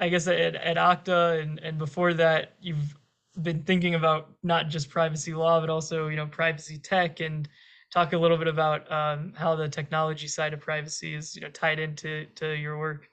I 0.00 0.08
guess 0.08 0.28
at, 0.28 0.54
at 0.54 0.76
Okta 0.76 1.42
and, 1.42 1.58
and 1.58 1.76
before 1.76 2.14
that, 2.14 2.54
you've 2.60 2.96
been 3.42 3.62
thinking 3.64 3.96
about 3.96 4.30
not 4.42 4.68
just 4.68 4.90
privacy 4.90 5.34
law, 5.34 5.60
but 5.60 5.70
also, 5.70 6.06
you 6.08 6.16
know, 6.16 6.26
privacy 6.26 6.78
tech 6.78 7.20
and 7.20 7.48
talk 7.90 8.12
a 8.12 8.18
little 8.18 8.36
bit 8.36 8.48
about 8.48 8.90
um, 8.92 9.32
how 9.36 9.54
the 9.54 9.68
technology 9.68 10.26
side 10.26 10.52
of 10.52 10.60
privacy 10.60 11.14
is 11.14 11.34
you 11.34 11.42
know 11.42 11.48
tied 11.50 11.78
into 11.78 12.26
to 12.34 12.54
your 12.54 12.78
work 12.78 13.08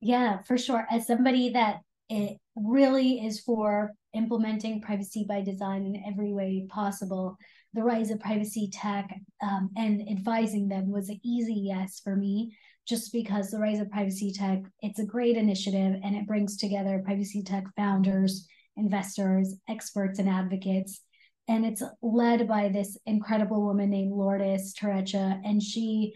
yeah 0.00 0.38
for 0.42 0.56
sure 0.56 0.86
as 0.90 1.06
somebody 1.06 1.50
that 1.50 1.80
it 2.08 2.38
really 2.54 3.24
is 3.24 3.40
for 3.40 3.92
implementing 4.16 4.80
privacy 4.80 5.24
by 5.28 5.40
design 5.40 5.84
in 5.86 6.02
every 6.06 6.32
way 6.32 6.66
possible 6.68 7.36
the 7.74 7.82
rise 7.82 8.10
of 8.10 8.18
privacy 8.20 8.70
tech 8.72 9.08
um, 9.42 9.70
and 9.76 10.08
advising 10.08 10.68
them 10.68 10.90
was 10.90 11.08
an 11.08 11.20
easy 11.24 11.54
yes 11.54 12.00
for 12.02 12.16
me 12.16 12.56
just 12.88 13.12
because 13.12 13.50
the 13.50 13.58
rise 13.58 13.80
of 13.80 13.90
privacy 13.90 14.32
tech 14.32 14.60
it's 14.80 14.98
a 14.98 15.06
great 15.06 15.36
initiative 15.36 16.00
and 16.02 16.16
it 16.16 16.26
brings 16.26 16.56
together 16.56 17.02
privacy 17.04 17.42
tech 17.42 17.64
founders 17.76 18.46
investors 18.76 19.54
experts 19.68 20.18
and 20.18 20.28
advocates 20.28 21.02
and 21.48 21.64
it's 21.64 21.82
led 22.02 22.48
by 22.48 22.68
this 22.68 22.98
incredible 23.06 23.62
woman 23.62 23.90
named 23.90 24.12
Lourdes 24.12 24.74
Turrecha, 24.74 25.40
and 25.44 25.62
she 25.62 26.14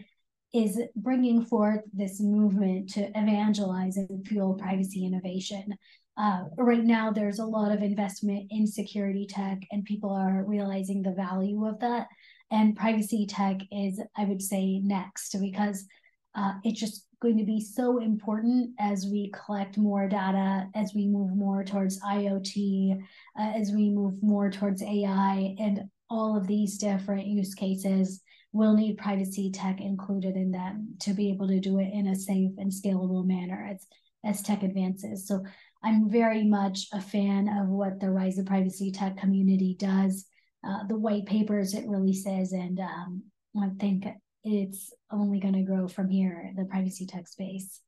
is 0.53 0.81
bringing 0.95 1.45
forth 1.45 1.79
this 1.93 2.19
movement 2.19 2.89
to 2.89 3.09
evangelize 3.15 3.95
and 3.95 4.27
fuel 4.27 4.55
privacy 4.55 5.05
innovation. 5.05 5.73
Uh, 6.21 6.43
right 6.57 6.83
now, 6.83 7.11
there's 7.11 7.39
a 7.39 7.45
lot 7.45 7.71
of 7.71 7.81
investment 7.81 8.45
in 8.51 8.67
security 8.67 9.25
tech, 9.27 9.57
and 9.71 9.83
people 9.83 10.11
are 10.11 10.43
realizing 10.45 11.01
the 11.01 11.13
value 11.13 11.65
of 11.65 11.79
that. 11.79 12.05
And 12.51 12.75
privacy 12.75 13.25
tech 13.25 13.57
is, 13.71 13.99
I 14.15 14.25
would 14.25 14.41
say, 14.41 14.79
next 14.83 15.35
because 15.41 15.83
uh, 16.35 16.53
it's 16.63 16.79
just 16.79 17.07
going 17.23 17.39
to 17.39 17.43
be 17.43 17.59
so 17.59 17.99
important 17.99 18.69
as 18.79 19.07
we 19.11 19.31
collect 19.33 19.79
more 19.79 20.07
data, 20.07 20.67
as 20.75 20.91
we 20.93 21.07
move 21.07 21.35
more 21.35 21.63
towards 21.63 21.99
IoT, 22.01 23.01
uh, 23.39 23.51
as 23.55 23.71
we 23.71 23.89
move 23.89 24.21
more 24.21 24.51
towards 24.51 24.83
AI, 24.83 25.55
and 25.57 25.85
all 26.07 26.37
of 26.37 26.45
these 26.45 26.77
different 26.77 27.25
use 27.25 27.55
cases 27.55 28.21
will 28.53 28.75
need 28.75 28.97
privacy 28.97 29.49
tech 29.49 29.81
included 29.81 30.35
in 30.35 30.51
them 30.51 30.93
to 30.99 31.13
be 31.13 31.31
able 31.31 31.47
to 31.47 31.59
do 31.59 31.79
it 31.79 31.89
in 31.91 32.07
a 32.07 32.15
safe 32.15 32.51
and 32.59 32.71
scalable 32.71 33.25
manner 33.25 33.69
as, 33.71 33.87
as 34.23 34.43
tech 34.43 34.61
advances. 34.61 35.27
So 35.27 35.43
I'm 35.83 36.09
very 36.09 36.43
much 36.43 36.87
a 36.93 37.01
fan 37.01 37.47
of 37.47 37.67
what 37.67 37.99
the 37.99 38.11
Rise 38.11 38.37
of 38.37 38.45
Privacy 38.45 38.91
Tech 38.91 39.17
community 39.17 39.75
does, 39.79 40.25
uh, 40.67 40.85
the 40.87 40.97
white 40.97 41.25
papers 41.25 41.73
it 41.73 41.87
releases, 41.87 42.51
and 42.53 42.79
um, 42.79 43.23
I 43.59 43.69
think 43.79 44.05
it's 44.43 44.93
only 45.11 45.39
going 45.39 45.53
to 45.53 45.63
grow 45.63 45.87
from 45.87 46.09
here, 46.09 46.51
the 46.55 46.65
privacy 46.65 47.05
tech 47.05 47.27
space. 47.27 47.81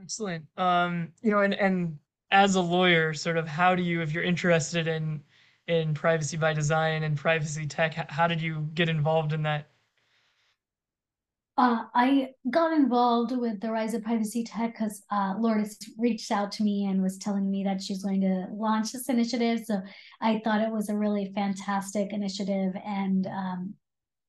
Excellent. 0.00 0.44
Um, 0.56 1.12
you 1.22 1.30
know, 1.30 1.40
and 1.40 1.54
and 1.54 1.98
as 2.30 2.54
a 2.54 2.60
lawyer, 2.60 3.12
sort 3.12 3.36
of 3.36 3.46
how 3.46 3.74
do 3.74 3.82
you, 3.82 4.00
if 4.00 4.12
you're 4.12 4.24
interested 4.24 4.86
in 4.86 5.22
in 5.68 5.94
privacy 5.94 6.36
by 6.36 6.52
design 6.52 7.02
and 7.02 7.16
privacy 7.16 7.66
tech, 7.66 8.10
how 8.10 8.26
did 8.26 8.40
you 8.40 8.68
get 8.74 8.88
involved 8.88 9.32
in 9.32 9.42
that? 9.42 9.68
Uh, 11.62 11.84
I 11.94 12.30
got 12.50 12.72
involved 12.72 13.30
with 13.30 13.60
the 13.60 13.70
Rise 13.70 13.94
of 13.94 14.02
Privacy 14.02 14.42
Tech 14.42 14.72
because 14.72 15.04
uh, 15.12 15.34
Lourdes 15.38 15.78
reached 15.96 16.32
out 16.32 16.50
to 16.52 16.64
me 16.64 16.86
and 16.86 17.00
was 17.00 17.18
telling 17.18 17.48
me 17.48 17.62
that 17.62 17.80
she's 17.80 18.02
going 18.02 18.20
to 18.22 18.48
launch 18.52 18.90
this 18.90 19.08
initiative. 19.08 19.60
So 19.64 19.80
I 20.20 20.40
thought 20.42 20.60
it 20.60 20.72
was 20.72 20.88
a 20.88 20.96
really 20.96 21.30
fantastic 21.36 22.12
initiative 22.12 22.72
and 22.84 23.28
um, 23.28 23.74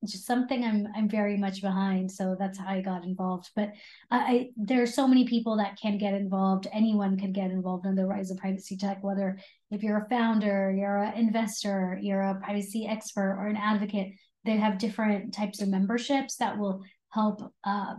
just 0.06 0.26
something 0.26 0.62
I'm 0.62 0.86
I'm 0.94 1.08
very 1.08 1.36
much 1.36 1.60
behind. 1.60 2.12
So 2.12 2.36
that's 2.38 2.56
how 2.56 2.68
I 2.68 2.80
got 2.80 3.02
involved. 3.02 3.50
But 3.56 3.72
I, 4.12 4.18
I 4.18 4.50
there 4.56 4.82
are 4.82 4.86
so 4.86 5.08
many 5.08 5.26
people 5.26 5.56
that 5.56 5.76
can 5.76 5.98
get 5.98 6.14
involved. 6.14 6.68
Anyone 6.72 7.18
can 7.18 7.32
get 7.32 7.50
involved 7.50 7.84
in 7.84 7.96
the 7.96 8.06
Rise 8.06 8.30
of 8.30 8.36
Privacy 8.36 8.76
Tech, 8.76 9.02
whether 9.02 9.40
if 9.72 9.82
you're 9.82 10.04
a 10.04 10.08
founder, 10.08 10.72
you're 10.72 11.02
an 11.02 11.14
investor, 11.14 11.98
you're 12.00 12.22
a 12.22 12.36
privacy 12.36 12.86
expert, 12.86 13.36
or 13.40 13.48
an 13.48 13.56
advocate. 13.56 14.12
They 14.44 14.56
have 14.58 14.78
different 14.78 15.34
types 15.34 15.62
of 15.62 15.68
memberships 15.68 16.36
that 16.36 16.58
will 16.58 16.84
help 17.14 17.52
uh, 17.64 17.94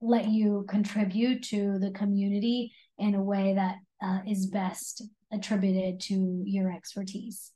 let 0.00 0.28
you 0.28 0.64
contribute 0.68 1.42
to 1.42 1.78
the 1.78 1.90
community 1.90 2.72
in 2.98 3.14
a 3.14 3.22
way 3.22 3.54
that 3.54 3.76
uh, 4.02 4.20
is 4.26 4.46
best 4.46 5.02
attributed 5.32 6.00
to 6.00 6.42
your 6.44 6.72
expertise. 6.72 7.52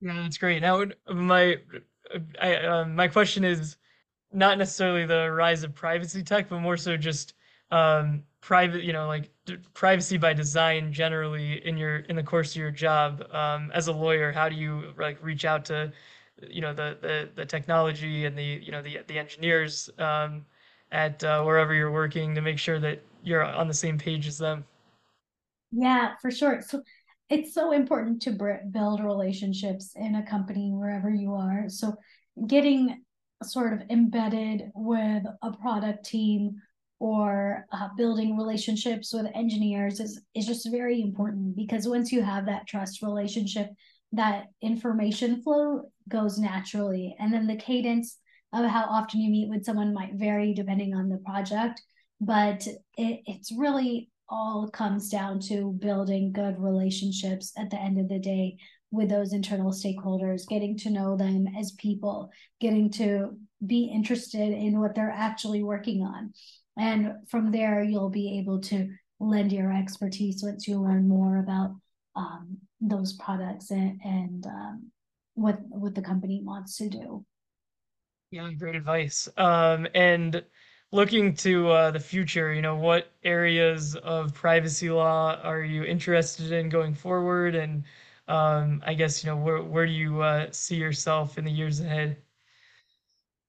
Yeah, 0.00 0.22
that's 0.22 0.38
great. 0.38 0.60
Now, 0.60 0.84
my 1.08 1.56
I, 2.40 2.56
uh, 2.56 2.84
my 2.84 3.08
question 3.08 3.44
is 3.44 3.76
not 4.32 4.58
necessarily 4.58 5.06
the 5.06 5.30
rise 5.30 5.62
of 5.62 5.74
privacy 5.74 6.22
tech, 6.22 6.48
but 6.48 6.60
more 6.60 6.76
so 6.76 6.96
just 6.96 7.34
um, 7.70 8.22
private, 8.40 8.82
you 8.82 8.92
know, 8.92 9.06
like 9.06 9.30
privacy 9.72 10.18
by 10.18 10.32
design 10.32 10.92
generally 10.92 11.66
in 11.66 11.76
your 11.76 11.98
in 12.10 12.16
the 12.16 12.22
course 12.22 12.50
of 12.50 12.56
your 12.56 12.70
job 12.70 13.24
um, 13.32 13.70
as 13.72 13.88
a 13.88 13.92
lawyer. 13.92 14.32
How 14.32 14.48
do 14.48 14.56
you 14.56 14.92
like 14.98 15.18
reach 15.22 15.44
out 15.44 15.64
to 15.66 15.92
you 16.48 16.60
know 16.60 16.72
the 16.74 16.98
the, 17.00 17.28
the 17.34 17.46
technology 17.46 18.24
and 18.24 18.36
the 18.36 18.44
you 18.44 18.72
know 18.72 18.82
the 18.82 19.00
the 19.06 19.18
engineers 19.18 19.90
um, 19.98 20.44
at 20.92 21.22
uh, 21.24 21.42
wherever 21.42 21.74
you're 21.74 21.92
working 21.92 22.34
to 22.34 22.40
make 22.40 22.58
sure 22.58 22.78
that 22.80 23.02
you're 23.22 23.44
on 23.44 23.68
the 23.68 23.74
same 23.74 23.98
page 23.98 24.26
as 24.26 24.38
them. 24.38 24.64
Yeah, 25.72 26.14
for 26.20 26.30
sure. 26.30 26.62
So 26.66 26.82
it's 27.30 27.54
so 27.54 27.72
important 27.72 28.22
to 28.22 28.60
build 28.70 29.02
relationships 29.02 29.92
in 29.96 30.16
a 30.16 30.26
company 30.26 30.70
wherever 30.72 31.10
you 31.10 31.34
are. 31.34 31.64
So 31.68 31.94
getting 32.46 33.02
sort 33.42 33.72
of 33.72 33.82
embedded 33.90 34.70
with 34.74 35.24
a 35.42 35.52
product 35.52 36.04
team 36.04 36.56
or 37.00 37.66
uh, 37.72 37.88
building 37.96 38.36
relationships 38.36 39.12
with 39.12 39.26
engineers 39.34 40.00
is, 40.00 40.22
is 40.34 40.46
just 40.46 40.70
very 40.70 41.02
important 41.02 41.56
because 41.56 41.88
once 41.88 42.12
you 42.12 42.22
have 42.22 42.46
that 42.46 42.66
trust 42.66 43.02
relationship 43.02 43.68
that 44.14 44.46
information 44.62 45.42
flow 45.42 45.90
goes 46.08 46.38
naturally. 46.38 47.16
And 47.18 47.32
then 47.32 47.46
the 47.46 47.56
cadence 47.56 48.18
of 48.52 48.70
how 48.70 48.84
often 48.84 49.20
you 49.20 49.30
meet 49.30 49.50
with 49.50 49.64
someone 49.64 49.92
might 49.92 50.14
vary 50.14 50.54
depending 50.54 50.94
on 50.94 51.08
the 51.08 51.18
project, 51.18 51.82
but 52.20 52.66
it, 52.96 53.20
it's 53.26 53.52
really 53.52 54.10
all 54.28 54.68
comes 54.68 55.08
down 55.08 55.38
to 55.38 55.76
building 55.80 56.32
good 56.32 56.58
relationships 56.58 57.52
at 57.58 57.70
the 57.70 57.80
end 57.80 57.98
of 57.98 58.08
the 58.08 58.18
day 58.18 58.56
with 58.90 59.08
those 59.08 59.32
internal 59.32 59.72
stakeholders, 59.72 60.46
getting 60.46 60.78
to 60.78 60.90
know 60.90 61.16
them 61.16 61.46
as 61.58 61.72
people, 61.72 62.30
getting 62.60 62.90
to 62.90 63.36
be 63.66 63.90
interested 63.92 64.52
in 64.52 64.80
what 64.80 64.94
they're 64.94 65.10
actually 65.10 65.62
working 65.62 66.02
on. 66.02 66.32
And 66.78 67.14
from 67.28 67.50
there, 67.50 67.82
you'll 67.82 68.10
be 68.10 68.38
able 68.38 68.60
to 68.62 68.88
lend 69.18 69.52
your 69.52 69.72
expertise 69.72 70.42
once 70.42 70.68
you 70.68 70.80
learn 70.80 71.08
more 71.08 71.38
about 71.38 71.70
um, 72.14 72.58
those 72.88 73.14
products 73.14 73.70
and, 73.70 74.00
and 74.04 74.46
um, 74.46 74.90
what 75.34 75.58
what 75.68 75.94
the 75.94 76.02
company 76.02 76.40
wants 76.42 76.76
to 76.78 76.88
do. 76.88 77.24
Yeah, 78.30 78.50
great 78.52 78.74
advice. 78.74 79.28
Um, 79.36 79.86
and 79.94 80.44
looking 80.90 81.34
to 81.36 81.70
uh, 81.70 81.90
the 81.92 82.00
future, 82.00 82.52
you 82.52 82.62
know, 82.62 82.76
what 82.76 83.12
areas 83.22 83.96
of 83.96 84.34
privacy 84.34 84.90
law 84.90 85.36
are 85.42 85.62
you 85.62 85.84
interested 85.84 86.52
in 86.52 86.68
going 86.68 86.94
forward? 86.94 87.54
And 87.54 87.84
um, 88.28 88.82
I 88.84 88.94
guess, 88.94 89.22
you 89.22 89.30
know, 89.30 89.36
where, 89.36 89.62
where 89.62 89.86
do 89.86 89.92
you 89.92 90.22
uh, 90.22 90.48
see 90.50 90.76
yourself 90.76 91.38
in 91.38 91.44
the 91.44 91.50
years 91.50 91.80
ahead? 91.80 92.16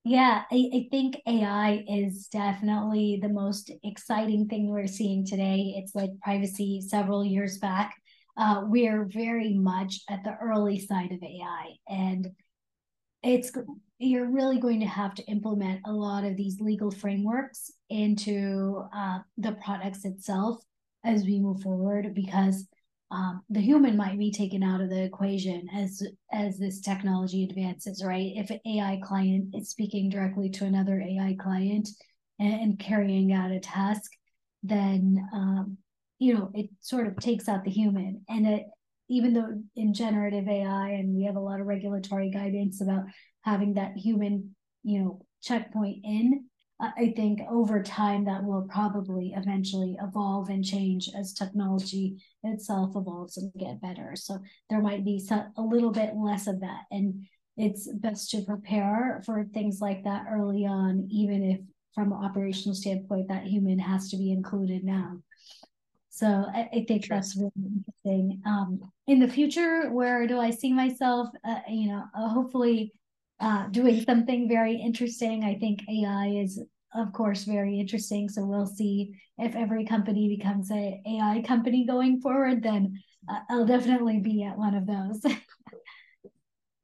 Yeah, 0.04 0.44
I, 0.52 0.70
I 0.72 0.88
think 0.92 1.18
AI 1.28 1.84
is 1.88 2.28
definitely 2.28 3.18
the 3.20 3.30
most 3.30 3.72
exciting 3.84 4.48
thing 4.48 4.70
we're 4.70 4.86
seeing 4.86 5.26
today. 5.26 5.74
It's 5.78 5.96
like 5.96 6.12
privacy 6.22 6.80
several 6.82 7.26
years 7.26 7.58
back 7.58 7.96
uh, 8.38 8.64
we're 8.66 9.06
very 9.06 9.54
much 9.54 10.02
at 10.10 10.24
the 10.24 10.36
early 10.42 10.80
side 10.80 11.12
of 11.12 11.24
AI, 11.24 11.76
and 11.88 12.28
it's 13.24 13.52
you're 13.98 14.30
really 14.30 14.60
going 14.60 14.82
to 14.82 14.86
have 14.86 15.16
to 15.16 15.24
implement 15.24 15.82
a 15.86 15.92
lot 15.92 16.26
of 16.26 16.36
these 16.36 16.60
legal 16.60 16.92
frameworks 16.92 17.72
into 17.90 18.84
uh, 18.94 19.20
the 19.38 19.54
products 19.54 20.04
itself 20.04 20.58
as 21.04 21.24
we 21.24 21.40
move 21.40 21.62
forward 21.62 22.14
because 22.14 22.68
um, 23.12 23.42
the 23.50 23.62
human 23.62 23.96
might 23.96 24.18
be 24.20 24.32
taken 24.32 24.64
out 24.64 24.82
of 24.82 24.90
the 24.90 25.04
equation 25.04 25.70
as 25.74 26.06
as 26.32 26.58
this 26.58 26.82
technology 26.82 27.44
advances 27.44 28.04
right? 28.04 28.34
If 28.36 28.50
an 28.50 28.60
ai 28.66 29.00
client 29.02 29.56
is 29.56 29.70
speaking 29.70 30.10
directly 30.10 30.50
to 30.50 30.66
another 30.66 31.00
ai 31.00 31.38
client 31.40 31.88
and, 32.40 32.54
and 32.54 32.80
carrying 32.80 33.32
out 33.32 33.52
a 33.52 33.60
task 33.60 34.12
then 34.64 35.26
um, 35.32 35.78
you 36.20 36.34
know 36.34 36.52
it 36.54 36.70
sort 36.82 37.08
of 37.08 37.18
takes 37.18 37.48
out 37.48 37.64
the 37.64 37.72
human. 37.72 38.24
And 38.30 38.48
it 38.48 38.66
even 39.08 39.34
though 39.34 39.62
in 39.76 39.94
generative 39.94 40.48
ai 40.48 40.90
and 40.90 41.16
we 41.16 41.26
have 41.26 41.36
a 41.36 41.40
lot 41.40 41.60
of 41.60 41.68
regulatory 41.68 42.32
guidance 42.32 42.82
about 42.82 43.04
having 43.42 43.76
that 43.76 43.96
human 43.96 44.56
you 44.82 45.00
know 45.00 45.22
checkpoint 45.44 45.98
in 46.04 46.44
i 46.80 47.14
think 47.16 47.40
over 47.52 47.84
time 47.84 48.26
that 48.26 48.44
will 48.44 48.68
probably 48.68 49.32
eventually 49.38 49.96
evolve 50.02 50.50
and 50.50 50.66
change 50.66 51.08
as 51.16 51.34
technology 51.34 52.18
itself 52.44 52.96
evolves 52.96 53.38
and 53.38 53.52
get 53.58 53.82
better. 53.82 54.14
So 54.16 54.40
there 54.70 54.82
might 54.82 55.06
be 55.06 55.20
some, 55.20 55.52
a 55.58 55.62
little 55.62 55.92
bit 55.92 56.14
less 56.16 56.48
of 56.48 56.62
that. 56.62 56.82
And 56.92 57.26
it's 57.58 57.88
best 57.94 58.32
to 58.32 58.42
prepare 58.42 59.22
for 59.26 59.46
things 59.54 59.80
like 59.80 60.04
that 60.04 60.26
early 60.30 60.66
on 60.66 61.08
even 61.10 61.44
if 61.44 61.60
from 61.94 62.12
an 62.12 62.26
operational 62.26 62.76
standpoint 62.76 63.30
that 63.30 63.46
human 63.46 63.80
has 63.80 64.10
to 64.10 64.18
be 64.18 64.32
included 64.32 64.84
now 64.84 65.14
so 66.16 66.28
I, 66.28 66.70
I 66.72 66.86
think 66.88 67.04
sure. 67.04 67.18
that's 67.18 67.36
really 67.36 67.52
interesting. 67.58 68.42
Um, 68.46 68.80
in 69.06 69.20
the 69.20 69.28
future, 69.28 69.92
where 69.92 70.26
do 70.28 70.40
I 70.40 70.50
see 70.50 70.72
myself? 70.72 71.28
Uh, 71.44 71.60
you 71.68 71.90
know, 71.90 72.06
uh, 72.18 72.30
hopefully 72.30 72.94
uh, 73.42 73.68
doing 73.68 74.02
something 74.06 74.48
very 74.48 74.78
interesting. 74.78 75.44
I 75.44 75.56
think 75.56 75.82
AI 75.90 76.28
is, 76.42 76.64
of 76.94 77.12
course, 77.12 77.44
very 77.44 77.82
interesting. 77.82 78.30
So 78.30 78.46
we'll 78.46 78.66
see 78.66 79.20
if 79.38 79.58
every 79.58 79.84
company 79.86 80.34
becomes 80.38 80.72
a 80.72 81.02
AI 81.06 81.44
company 81.46 81.86
going 81.86 82.22
forward. 82.22 82.64
Then 82.64 82.98
uh, 83.28 83.40
I'll 83.50 83.66
definitely 83.66 84.20
be 84.20 84.42
at 84.44 84.58
one 84.58 84.74
of 84.74 84.88
those. 84.88 85.22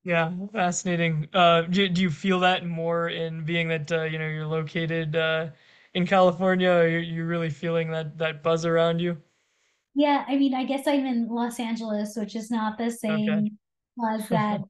Yeah, 0.04 0.32
fascinating. 0.52 1.28
Uh, 1.32 1.62
do, 1.62 1.88
do 1.88 2.02
you 2.02 2.10
feel 2.10 2.39
that 2.39 2.65
more 2.65 3.10
in 3.10 3.46
being 3.46 3.67
that 3.67 3.91
uh, 3.91 4.04
you 4.04 4.17
know 4.17 4.28
you're 4.28 4.48
located 4.48 5.15
uh, 5.15 5.50
in 5.93 6.06
California? 6.08 6.69
Are 6.69 6.88
you, 6.88 6.99
you 6.99 7.25
really 7.25 7.49
feeling 7.49 7.91
that 7.91 8.17
that 8.17 8.43
buzz 8.43 8.65
around 8.65 8.99
you? 8.99 9.17
Yeah, 9.93 10.23
I 10.27 10.38
mean, 10.38 10.54
I 10.54 10.63
guess 10.63 10.88
I'm 10.88 11.06
in 11.06 11.27
Los 11.27 11.60
Angeles, 11.60 12.15
which 12.15 12.36
is 12.36 12.49
not 12.49 12.77
the 12.77 12.89
same 12.89 13.30
okay. 13.30 13.51
buzz 13.97 14.27
that 14.30 14.62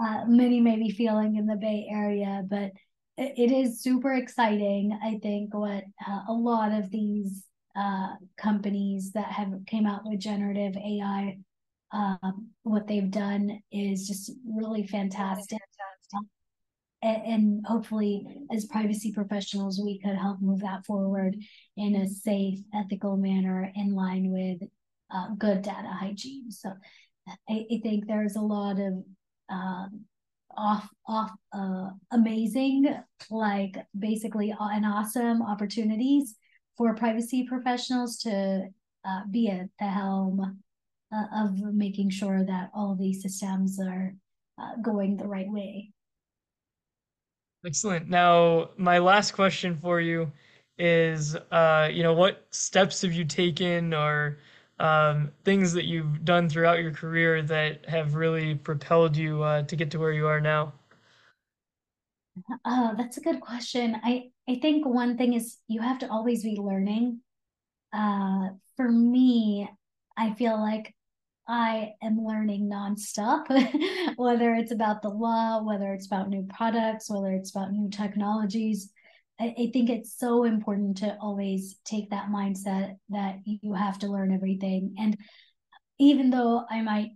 uh, 0.00 0.24
many 0.26 0.60
may 0.60 0.76
be 0.76 0.90
feeling 0.90 1.36
in 1.36 1.46
the 1.46 1.56
Bay 1.56 1.86
Area, 1.90 2.42
but 2.48 2.70
it, 3.16 3.34
it 3.36 3.52
is 3.52 3.82
super 3.82 4.14
exciting. 4.14 4.98
I 5.02 5.18
think 5.22 5.54
what 5.54 5.84
uh, 6.06 6.20
a 6.28 6.32
lot 6.32 6.72
of 6.72 6.90
these 6.90 7.44
uh, 7.76 8.14
companies 8.36 9.12
that 9.12 9.32
have 9.32 9.52
came 9.66 9.86
out 9.86 10.02
with 10.04 10.20
generative 10.20 10.76
AI, 10.76 11.38
um, 11.92 12.48
what 12.62 12.86
they've 12.86 13.10
done 13.10 13.60
is 13.70 14.06
just 14.06 14.32
really 14.46 14.86
fantastic 14.86 15.58
and 17.02 17.64
hopefully 17.66 18.26
as 18.52 18.64
privacy 18.66 19.12
professionals 19.12 19.80
we 19.82 19.98
could 19.98 20.14
help 20.14 20.40
move 20.40 20.60
that 20.60 20.86
forward 20.86 21.36
in 21.76 21.96
a 21.96 22.08
safe 22.08 22.60
ethical 22.74 23.16
manner 23.16 23.72
in 23.74 23.94
line 23.94 24.30
with 24.30 24.68
uh, 25.12 25.28
good 25.38 25.62
data 25.62 25.88
hygiene. 25.88 26.50
So 26.50 26.72
I, 27.48 27.66
I, 27.70 27.80
think 27.82 28.06
there's 28.06 28.36
a 28.36 28.40
lot 28.40 28.78
of 28.78 29.04
um, 29.50 30.04
off 30.56 30.88
off 31.06 31.30
uh, 31.52 31.90
amazing 32.10 32.94
like 33.30 33.76
basically 33.98 34.54
an 34.58 34.84
awesome 34.84 35.42
opportunities 35.42 36.36
for 36.76 36.94
privacy 36.94 37.46
professionals 37.48 38.18
to 38.18 38.68
uh, 39.04 39.20
be 39.30 39.48
at 39.48 39.68
the 39.78 39.86
helm 39.86 40.58
uh, 41.14 41.44
of 41.44 41.58
making 41.74 42.10
sure 42.10 42.44
that 42.44 42.70
all 42.74 42.96
these 42.98 43.22
systems 43.22 43.78
are 43.80 44.14
uh, 44.60 44.76
going 44.82 45.16
the 45.16 45.26
right 45.26 45.50
way 45.50 45.90
Excellent. 47.64 48.08
Now, 48.08 48.70
my 48.76 48.98
last 48.98 49.32
question 49.32 49.76
for 49.76 50.00
you 50.00 50.32
is, 50.78 51.36
uh, 51.36 51.88
you 51.92 52.02
know, 52.02 52.12
what 52.12 52.46
steps 52.50 53.02
have 53.02 53.12
you 53.12 53.24
taken 53.24 53.94
or 53.94 54.38
um, 54.80 55.30
things 55.44 55.72
that 55.74 55.84
you've 55.84 56.24
done 56.24 56.48
throughout 56.48 56.80
your 56.80 56.92
career 56.92 57.42
that 57.42 57.86
have 57.88 58.14
really 58.14 58.54
propelled 58.56 59.16
you 59.16 59.42
uh, 59.42 59.62
to 59.62 59.76
get 59.76 59.90
to 59.92 59.98
where 59.98 60.12
you 60.12 60.26
are 60.26 60.40
now? 60.40 60.72
Oh, 62.64 62.94
that's 62.96 63.16
a 63.16 63.20
good 63.20 63.40
question. 63.40 63.96
I 64.02 64.30
I 64.48 64.56
think 64.60 64.86
one 64.86 65.16
thing 65.16 65.34
is 65.34 65.58
you 65.68 65.80
have 65.80 65.98
to 66.00 66.10
always 66.10 66.42
be 66.42 66.56
learning. 66.56 67.20
Uh, 67.92 68.50
for 68.76 68.90
me, 68.90 69.70
I 70.16 70.34
feel 70.34 70.60
like 70.60 70.94
I 71.48 71.92
am 72.02 72.18
learning 72.24 72.70
nonstop, 72.70 73.46
whether 74.16 74.54
it's 74.54 74.72
about 74.72 75.02
the 75.02 75.08
law, 75.08 75.62
whether 75.62 75.92
it's 75.92 76.06
about 76.06 76.28
new 76.28 76.46
products, 76.48 77.10
whether 77.10 77.32
it's 77.32 77.50
about 77.50 77.72
new 77.72 77.90
technologies. 77.90 78.92
I, 79.40 79.54
I 79.58 79.70
think 79.72 79.90
it's 79.90 80.16
so 80.16 80.44
important 80.44 80.98
to 80.98 81.16
always 81.20 81.76
take 81.84 82.10
that 82.10 82.28
mindset 82.28 82.96
that 83.10 83.36
you 83.44 83.74
have 83.74 83.98
to 84.00 84.08
learn 84.08 84.32
everything. 84.32 84.94
And 84.98 85.16
even 85.98 86.30
though 86.30 86.64
I 86.70 86.82
might 86.82 87.10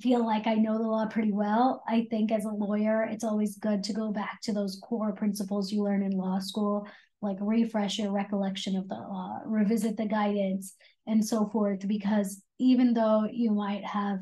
feel 0.00 0.24
like 0.24 0.46
I 0.46 0.54
know 0.54 0.78
the 0.78 0.88
law 0.88 1.06
pretty 1.06 1.32
well. 1.32 1.82
I 1.88 2.06
think 2.10 2.30
as 2.30 2.44
a 2.44 2.50
lawyer, 2.50 3.02
it's 3.02 3.24
always 3.24 3.56
good 3.56 3.82
to 3.84 3.92
go 3.92 4.12
back 4.12 4.40
to 4.42 4.52
those 4.52 4.80
core 4.82 5.12
principles 5.12 5.72
you 5.72 5.82
learn 5.82 6.02
in 6.02 6.12
law 6.12 6.38
school, 6.38 6.86
like 7.20 7.36
refresh 7.40 7.98
your 7.98 8.12
recollection 8.12 8.76
of 8.76 8.88
the 8.88 8.94
law, 8.94 9.40
revisit 9.44 9.96
the 9.96 10.06
guidance, 10.06 10.74
and 11.10 11.24
so 11.24 11.46
forth. 11.46 11.86
Because 11.86 12.42
even 12.58 12.94
though 12.94 13.28
you 13.30 13.50
might 13.50 13.84
have 13.84 14.20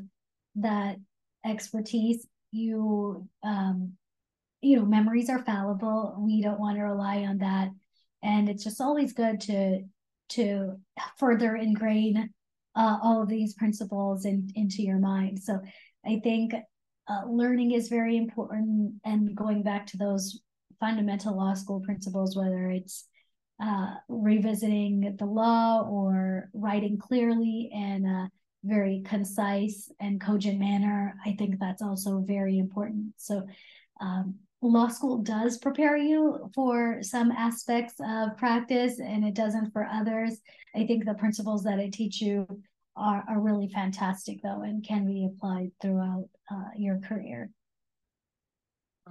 that 0.55 0.97
expertise, 1.45 2.27
you 2.51 3.27
um, 3.43 3.93
you 4.61 4.75
know, 4.75 4.85
memories 4.85 5.29
are 5.29 5.43
fallible. 5.43 6.17
We 6.19 6.41
don't 6.41 6.59
want 6.59 6.77
to 6.77 6.83
rely 6.83 7.19
on 7.19 7.37
that, 7.37 7.69
and 8.21 8.49
it's 8.49 8.63
just 8.63 8.81
always 8.81 9.13
good 9.13 9.39
to 9.41 9.83
to 10.29 10.75
further 11.17 11.55
ingrain 11.55 12.29
uh, 12.75 12.97
all 13.01 13.21
of 13.21 13.29
these 13.29 13.53
principles 13.55 14.25
in, 14.25 14.49
into 14.55 14.83
your 14.83 14.99
mind. 14.99 15.39
So 15.39 15.59
I 16.05 16.19
think 16.23 16.53
uh, 16.53 17.21
learning 17.27 17.71
is 17.71 17.89
very 17.89 18.15
important 18.15 18.93
and 19.03 19.35
going 19.35 19.63
back 19.63 19.87
to 19.87 19.97
those 19.97 20.41
fundamental 20.79 21.35
law 21.35 21.55
school 21.55 21.81
principles, 21.81 22.37
whether 22.37 22.69
it's 22.69 23.05
uh, 23.61 23.95
revisiting 24.07 25.15
the 25.17 25.25
law 25.25 25.81
or 25.81 26.49
writing 26.53 26.97
clearly 26.97 27.69
in 27.71 28.05
a 28.05 28.29
very 28.63 29.01
concise 29.05 29.91
and 29.99 30.21
cogent 30.21 30.59
manner, 30.59 31.15
I 31.25 31.33
think 31.33 31.59
that's 31.59 31.81
also 31.81 32.19
very 32.19 32.57
important. 32.57 33.13
So 33.17 33.45
um, 34.01 34.35
law 34.61 34.87
school 34.87 35.19
does 35.19 35.57
prepare 35.57 35.97
you 35.97 36.49
for 36.53 37.01
some 37.01 37.31
aspects 37.31 37.95
of 38.03 38.37
practice 38.37 38.99
and 38.99 39.25
it 39.25 39.33
doesn't 39.33 39.71
for 39.71 39.85
others. 39.85 40.39
I 40.75 40.85
think 40.85 41.05
the 41.05 41.13
principles 41.13 41.63
that 41.63 41.79
it 41.79 41.93
teach 41.93 42.21
you 42.21 42.47
are, 42.95 43.23
are 43.27 43.39
really 43.39 43.69
fantastic 43.69 44.41
though 44.41 44.61
and 44.61 44.85
can 44.85 45.05
be 45.05 45.25
applied 45.25 45.71
throughout 45.81 46.27
uh, 46.51 46.69
your 46.75 46.99
career. 46.99 47.49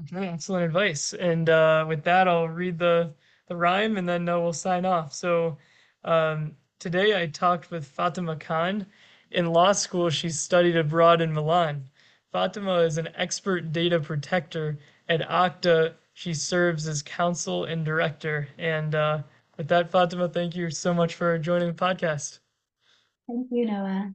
Okay, 0.01 0.29
excellent 0.29 0.65
advice. 0.65 1.13
And 1.13 1.49
uh, 1.51 1.85
with 1.89 2.05
that, 2.05 2.29
I'll 2.29 2.49
read 2.49 2.79
the 2.79 3.15
the 3.49 3.57
rhyme 3.57 3.97
and 3.97 4.09
then 4.09 4.29
uh, 4.29 4.39
we'll 4.39 4.53
sign 4.53 4.85
off. 4.85 5.13
So 5.13 5.57
um, 6.05 6.53
today 6.79 7.21
I 7.21 7.27
talked 7.27 7.71
with 7.71 7.87
Fatima 7.87 8.37
Khan. 8.37 8.87
In 9.31 9.53
law 9.53 9.73
school, 9.73 10.11
she 10.11 10.31
studied 10.31 10.77
abroad 10.77 11.21
in 11.21 11.33
Milan. 11.33 11.85
Fatima 12.33 12.81
is 12.81 12.99
an 12.99 13.09
expert 13.15 13.73
data 13.73 13.99
protector. 14.01 14.79
At 15.09 15.27
Okta, 15.29 15.95
she 16.13 16.35
serves 16.35 16.87
as 16.87 17.03
counsel 17.03 17.65
and 17.65 17.85
director. 17.85 18.49
And 18.59 18.95
uh, 18.95 19.23
with 19.57 19.69
that, 19.69 19.91
Fatima, 19.91 20.29
thank 20.29 20.55
you 20.55 20.71
so 20.71 20.93
much 20.93 21.15
for 21.15 21.39
joining 21.39 21.69
the 21.69 21.75
podcast. 21.75 22.39
Thank 23.27 23.49
you, 23.51 23.67
Noah. 23.67 24.13